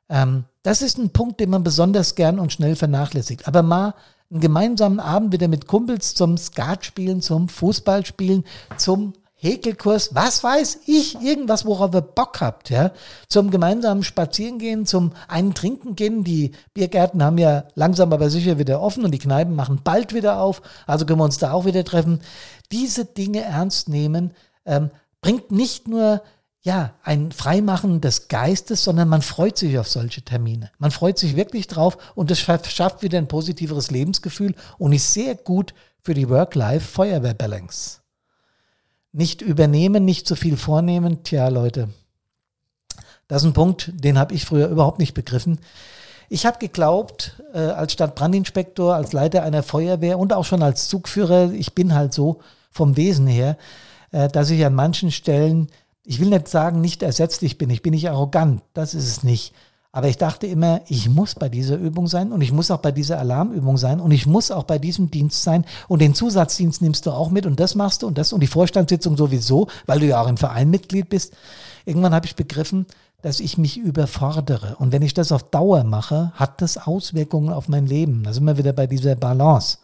Ähm, 0.09 0.43
das 0.61 0.81
ist 0.81 0.97
ein 0.97 1.11
Punkt, 1.11 1.39
den 1.39 1.49
man 1.49 1.63
besonders 1.63 2.15
gern 2.15 2.39
und 2.39 2.51
schnell 2.51 2.75
vernachlässigt. 2.75 3.47
Aber 3.47 3.63
mal 3.63 3.93
einen 4.29 4.41
gemeinsamen 4.41 4.99
Abend 4.99 5.31
wieder 5.31 5.47
mit 5.47 5.65
Kumpels 5.65 6.13
zum 6.13 6.37
Skat 6.37 6.83
spielen, 6.83 7.21
zum 7.21 7.47
Fußballspielen, 7.47 8.43
zum 8.75 9.13
Häkelkurs, 9.35 10.13
was 10.13 10.43
weiß 10.43 10.79
ich, 10.87 11.21
irgendwas, 11.21 11.65
worauf 11.65 11.93
ihr 11.93 12.01
Bock 12.01 12.41
habt, 12.41 12.69
ja, 12.69 12.91
zum 13.29 13.49
gemeinsamen 13.49 14.03
Spazierengehen, 14.03 14.85
zum 14.85 15.13
einen 15.29 15.53
Trinken 15.53 15.95
gehen. 15.95 16.25
Die 16.25 16.51
Biergärten 16.73 17.23
haben 17.23 17.37
ja 17.37 17.63
langsam 17.75 18.11
aber 18.11 18.29
sicher 18.29 18.59
wieder 18.59 18.81
offen 18.81 19.05
und 19.05 19.11
die 19.11 19.19
Kneipen 19.19 19.55
machen 19.55 19.79
bald 19.85 20.13
wieder 20.13 20.41
auf, 20.41 20.61
also 20.85 21.05
können 21.05 21.19
wir 21.19 21.23
uns 21.23 21.37
da 21.37 21.53
auch 21.53 21.63
wieder 21.63 21.85
treffen. 21.85 22.19
Diese 22.73 23.05
Dinge 23.05 23.41
ernst 23.41 23.87
nehmen, 23.87 24.33
ähm, 24.65 24.89
bringt 25.27 25.51
nicht 25.51 25.89
nur 25.89 26.21
ja, 26.61 26.93
ein 27.03 27.33
Freimachen 27.33 27.99
des 27.99 28.29
Geistes, 28.29 28.85
sondern 28.85 29.09
man 29.09 29.21
freut 29.21 29.57
sich 29.57 29.77
auf 29.77 29.89
solche 29.89 30.21
Termine. 30.21 30.71
Man 30.77 30.91
freut 30.91 31.19
sich 31.19 31.35
wirklich 31.35 31.67
drauf 31.67 31.97
und 32.15 32.31
es 32.31 32.39
schafft 32.39 33.03
wieder 33.03 33.17
ein 33.17 33.27
positiveres 33.27 33.91
Lebensgefühl 33.91 34.55
und 34.77 34.93
ist 34.93 35.13
sehr 35.13 35.35
gut 35.35 35.73
für 36.01 36.13
die 36.13 36.29
Work-Life-Feuerwehr-Balance. 36.29 37.99
Nicht 39.11 39.41
übernehmen, 39.41 40.05
nicht 40.05 40.29
zu 40.29 40.37
viel 40.37 40.55
vornehmen, 40.55 41.23
tja 41.23 41.49
Leute, 41.49 41.89
das 43.27 43.41
ist 43.41 43.49
ein 43.49 43.53
Punkt, 43.53 43.91
den 43.95 44.17
habe 44.17 44.33
ich 44.33 44.45
früher 44.45 44.69
überhaupt 44.69 44.99
nicht 44.99 45.13
begriffen. 45.13 45.59
Ich 46.29 46.45
habe 46.45 46.57
geglaubt, 46.57 47.43
äh, 47.53 47.57
als 47.59 47.91
Stadtbrandinspektor, 47.91 48.95
als 48.95 49.11
Leiter 49.11 49.43
einer 49.43 49.63
Feuerwehr 49.63 50.19
und 50.19 50.31
auch 50.31 50.45
schon 50.45 50.63
als 50.63 50.87
Zugführer, 50.87 51.51
ich 51.51 51.75
bin 51.75 51.93
halt 51.93 52.13
so 52.13 52.39
vom 52.71 52.95
Wesen 52.95 53.27
her, 53.27 53.57
dass 54.11 54.49
ich 54.49 54.65
an 54.65 54.73
manchen 54.73 55.11
Stellen, 55.11 55.67
ich 56.03 56.19
will 56.19 56.29
nicht 56.29 56.47
sagen, 56.47 56.81
nicht 56.81 57.03
ersetzlich 57.03 57.57
bin, 57.57 57.69
ich 57.69 57.81
bin 57.81 57.91
nicht 57.91 58.09
arrogant, 58.09 58.61
das 58.73 58.93
ist 58.93 59.07
es 59.07 59.23
nicht. 59.23 59.53
Aber 59.91 60.09
ich 60.09 60.17
dachte 60.17 60.45
immer, 60.45 60.81
ich 60.87 61.09
muss 61.09 61.33
bei 61.33 61.49
dieser 61.49 61.77
Übung 61.77 62.07
sein 62.07 62.31
und 62.31 62.41
ich 62.41 62.51
muss 62.51 62.69
auch 62.69 62.77
bei 62.77 62.91
dieser 62.91 63.19
Alarmübung 63.19 63.77
sein 63.77 63.99
und 63.99 64.11
ich 64.11 64.27
muss 64.27 64.51
auch 64.51 64.63
bei 64.63 64.77
diesem 64.77 65.09
Dienst 65.09 65.41
sein 65.41 65.65
und 65.87 66.01
den 66.01 66.13
Zusatzdienst 66.13 66.81
nimmst 66.81 67.05
du 67.07 67.11
auch 67.11 67.31
mit 67.31 67.45
und 67.45 67.59
das 67.59 67.73
machst 67.73 68.03
du 68.03 68.07
und 68.07 68.17
das 68.17 68.31
und 68.31 68.41
die 68.41 68.47
Vorstandssitzung 68.47 69.17
sowieso, 69.17 69.67
weil 69.87 69.99
du 69.99 70.05
ja 70.05 70.21
auch 70.21 70.27
im 70.27 70.37
Verein 70.37 70.69
Mitglied 70.69 71.09
bist. 71.09 71.33
Irgendwann 71.85 72.13
habe 72.13 72.27
ich 72.27 72.35
begriffen, 72.35 72.85
dass 73.21 73.39
ich 73.39 73.57
mich 73.57 73.77
überfordere. 73.77 74.75
Und 74.77 74.91
wenn 74.91 75.01
ich 75.01 75.13
das 75.13 75.31
auf 75.31 75.49
Dauer 75.49 75.83
mache, 75.83 76.31
hat 76.35 76.61
das 76.61 76.77
Auswirkungen 76.77 77.49
auf 77.49 77.67
mein 77.67 77.87
Leben. 77.87 78.23
Da 78.23 78.33
sind 78.33 78.43
wir 78.43 78.57
wieder 78.57 78.73
bei 78.73 78.87
dieser 78.87 79.15
Balance. 79.15 79.79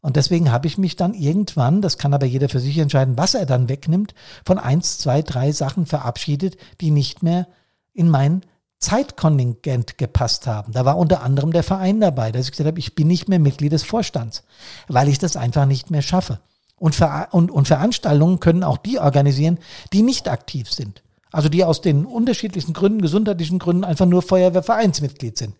Und 0.00 0.16
deswegen 0.16 0.52
habe 0.52 0.66
ich 0.66 0.78
mich 0.78 0.96
dann 0.96 1.14
irgendwann, 1.14 1.82
das 1.82 1.98
kann 1.98 2.14
aber 2.14 2.26
jeder 2.26 2.48
für 2.48 2.60
sich 2.60 2.78
entscheiden, 2.78 3.16
was 3.16 3.34
er 3.34 3.46
dann 3.46 3.68
wegnimmt, 3.68 4.14
von 4.44 4.58
eins, 4.58 4.98
zwei, 4.98 5.22
drei 5.22 5.52
Sachen 5.52 5.86
verabschiedet, 5.86 6.56
die 6.80 6.90
nicht 6.90 7.22
mehr 7.22 7.48
in 7.92 8.08
mein 8.08 8.42
Zeitkontingent 8.78 9.98
gepasst 9.98 10.46
haben. 10.46 10.72
Da 10.72 10.84
war 10.84 10.98
unter 10.98 11.22
anderem 11.22 11.52
der 11.52 11.62
Verein 11.62 12.00
dabei, 12.00 12.30
dass 12.30 12.44
ich 12.44 12.52
gesagt 12.52 12.68
habe, 12.68 12.78
ich 12.78 12.94
bin 12.94 13.08
nicht 13.08 13.28
mehr 13.28 13.38
Mitglied 13.38 13.72
des 13.72 13.82
Vorstands, 13.82 14.44
weil 14.86 15.08
ich 15.08 15.18
das 15.18 15.36
einfach 15.36 15.66
nicht 15.66 15.90
mehr 15.90 16.02
schaffe. 16.02 16.40
Und, 16.78 16.94
Ver 16.94 17.28
und, 17.32 17.50
und 17.50 17.66
Veranstaltungen 17.66 18.38
können 18.38 18.62
auch 18.62 18.76
die 18.76 18.98
organisieren, 18.98 19.58
die 19.92 20.02
nicht 20.02 20.28
aktiv 20.28 20.70
sind. 20.70 21.02
Also 21.32 21.48
die 21.48 21.64
aus 21.64 21.80
den 21.80 22.04
unterschiedlichsten 22.04 22.74
Gründen, 22.74 23.00
gesundheitlichen 23.00 23.58
Gründen, 23.58 23.84
einfach 23.84 24.06
nur 24.06 24.22
Feuerwehrvereinsmitglied 24.22 25.38
sind. 25.38 25.54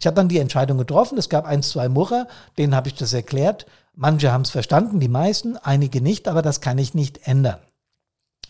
Ich 0.00 0.06
habe 0.06 0.14
dann 0.14 0.28
die 0.28 0.38
Entscheidung 0.38 0.78
getroffen. 0.78 1.18
Es 1.18 1.28
gab 1.28 1.44
ein, 1.44 1.62
zwei 1.62 1.88
Murrer, 1.88 2.28
denen 2.58 2.74
habe 2.74 2.88
ich 2.88 2.94
das 2.94 3.12
erklärt. 3.12 3.66
Manche 3.94 4.32
haben 4.32 4.42
es 4.42 4.50
verstanden, 4.50 5.00
die 5.00 5.08
meisten, 5.08 5.56
einige 5.56 6.00
nicht, 6.00 6.28
aber 6.28 6.42
das 6.42 6.60
kann 6.60 6.78
ich 6.78 6.94
nicht 6.94 7.26
ändern. 7.26 7.58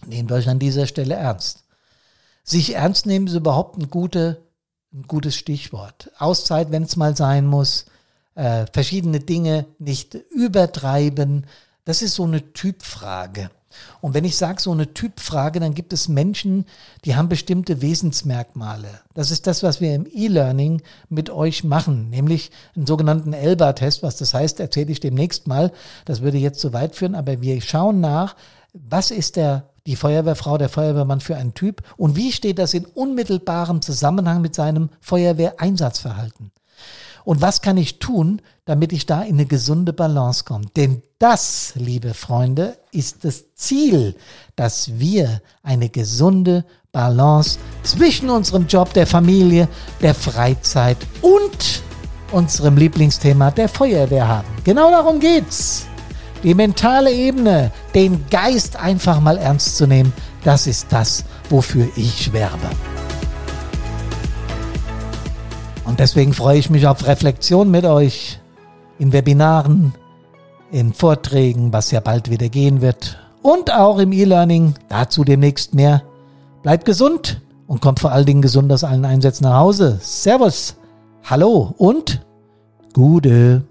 Nehmt 0.04 0.32
euch 0.32 0.48
an 0.48 0.58
dieser 0.58 0.86
Stelle 0.86 1.14
ernst. 1.14 1.64
Sich 2.42 2.74
ernst 2.74 3.06
nehmen 3.06 3.26
ist 3.26 3.34
überhaupt 3.34 3.78
ein, 3.78 3.90
gute, 3.90 4.42
ein 4.92 5.02
gutes 5.02 5.36
Stichwort. 5.36 6.10
Auszeit, 6.18 6.70
wenn 6.70 6.82
es 6.82 6.96
mal 6.96 7.16
sein 7.16 7.46
muss, 7.46 7.86
äh, 8.34 8.66
verschiedene 8.72 9.20
Dinge 9.20 9.66
nicht 9.78 10.14
übertreiben. 10.14 11.46
Das 11.87 12.03
ist 12.03 12.16
so 12.16 12.25
eine 12.25 12.53
Typfrage. 12.53 13.49
Und 14.01 14.12
wenn 14.12 14.25
ich 14.25 14.37
sage 14.37 14.61
so 14.61 14.72
eine 14.72 14.92
Typfrage, 14.92 15.61
dann 15.61 15.72
gibt 15.72 15.92
es 15.92 16.09
Menschen, 16.09 16.66
die 17.05 17.14
haben 17.14 17.29
bestimmte 17.29 17.81
Wesensmerkmale. 17.81 18.88
Das 19.14 19.31
ist 19.31 19.46
das, 19.46 19.62
was 19.62 19.81
wir 19.81 19.94
im 19.94 20.05
E-Learning 20.12 20.83
mit 21.09 21.31
euch 21.31 21.62
machen, 21.62 22.11
nämlich 22.11 22.51
einen 22.75 22.87
sogenannten 22.87 23.33
ELBA-Test. 23.33 24.03
Was 24.03 24.16
das 24.16 24.35
heißt, 24.35 24.59
erzähle 24.59 24.90
ich 24.90 24.99
demnächst 24.99 25.46
mal. 25.46 25.72
Das 26.07 26.22
würde 26.22 26.38
jetzt 26.38 26.61
zu 26.61 26.72
weit 26.72 26.96
führen, 26.96 27.14
aber 27.14 27.40
wir 27.40 27.61
schauen 27.62 28.01
nach, 28.01 28.35
was 28.72 29.12
ist 29.12 29.37
der 29.37 29.70
die 29.87 29.94
Feuerwehrfrau, 29.94 30.59
der 30.59 30.68
Feuerwehrmann 30.68 31.20
für 31.20 31.37
ein 31.37 31.55
Typ 31.55 31.83
und 31.96 32.16
wie 32.16 32.33
steht 32.33 32.59
das 32.59 32.75
in 32.75 32.85
unmittelbarem 32.85 33.81
Zusammenhang 33.81 34.42
mit 34.42 34.57
seinem 34.57 34.90
Feuerwehreinsatzverhalten? 35.01 36.51
Und 37.26 37.42
was 37.42 37.60
kann 37.60 37.76
ich 37.76 37.98
tun, 37.98 38.40
damit 38.66 38.92
ich 38.92 39.04
da 39.04 39.22
in 39.22 39.34
eine 39.34 39.46
gesunde 39.46 39.92
Balance 39.92 40.44
komme? 40.44 40.66
Denn 40.76 41.02
das, 41.18 41.72
liebe 41.74 42.14
Freunde, 42.14 42.78
ist 42.92 43.24
das 43.24 43.52
Ziel, 43.56 44.14
dass 44.54 45.00
wir 45.00 45.42
eine 45.64 45.88
gesunde 45.88 46.64
Balance 46.92 47.58
zwischen 47.82 48.30
unserem 48.30 48.68
Job, 48.68 48.92
der 48.92 49.08
Familie, 49.08 49.68
der 50.00 50.14
Freizeit 50.14 50.98
und 51.20 51.82
unserem 52.30 52.76
Lieblingsthema 52.76 53.50
der 53.50 53.68
Feuerwehr 53.68 54.28
haben. 54.28 54.46
Genau 54.62 54.88
darum 54.92 55.18
geht's. 55.18 55.86
Die 56.44 56.54
mentale 56.54 57.12
Ebene, 57.12 57.72
den 57.92 58.24
Geist 58.30 58.76
einfach 58.76 59.18
mal 59.20 59.36
ernst 59.36 59.76
zu 59.76 59.88
nehmen, 59.88 60.12
das 60.44 60.68
ist 60.68 60.92
das, 60.92 61.24
wofür 61.50 61.88
ich 61.96 62.32
werbe. 62.32 62.70
Und 65.87 66.01
deswegen 66.01 66.35
freue 66.35 66.59
ich 66.59 66.68
mich 66.68 66.87
auf 66.87 67.07
Reflexion 67.07 67.70
mit 67.70 67.85
euch 67.85 68.40
in 68.99 69.12
Webinaren, 69.12 69.94
in 70.72 70.92
Vorträgen, 70.92 71.72
was 71.72 71.92
ja 71.92 72.01
bald 72.01 72.29
wieder 72.29 72.49
gehen 72.49 72.81
wird 72.81 73.18
und 73.40 73.72
auch 73.72 73.99
im 73.99 74.11
E-Learning. 74.12 74.75
Dazu 74.88 75.22
demnächst 75.22 75.75
mehr. 75.75 76.03
Bleibt 76.62 76.85
gesund 76.85 77.40
und 77.68 77.81
kommt 77.81 78.01
vor 78.01 78.11
allen 78.11 78.27
Dingen 78.27 78.42
gesund 78.42 78.72
aus 78.72 78.83
allen 78.83 79.05
Einsätzen 79.05 79.44
nach 79.44 79.61
Hause. 79.61 79.99
Servus, 80.03 80.75
hallo 81.22 81.72
und 81.79 82.27
Gute. 82.92 83.64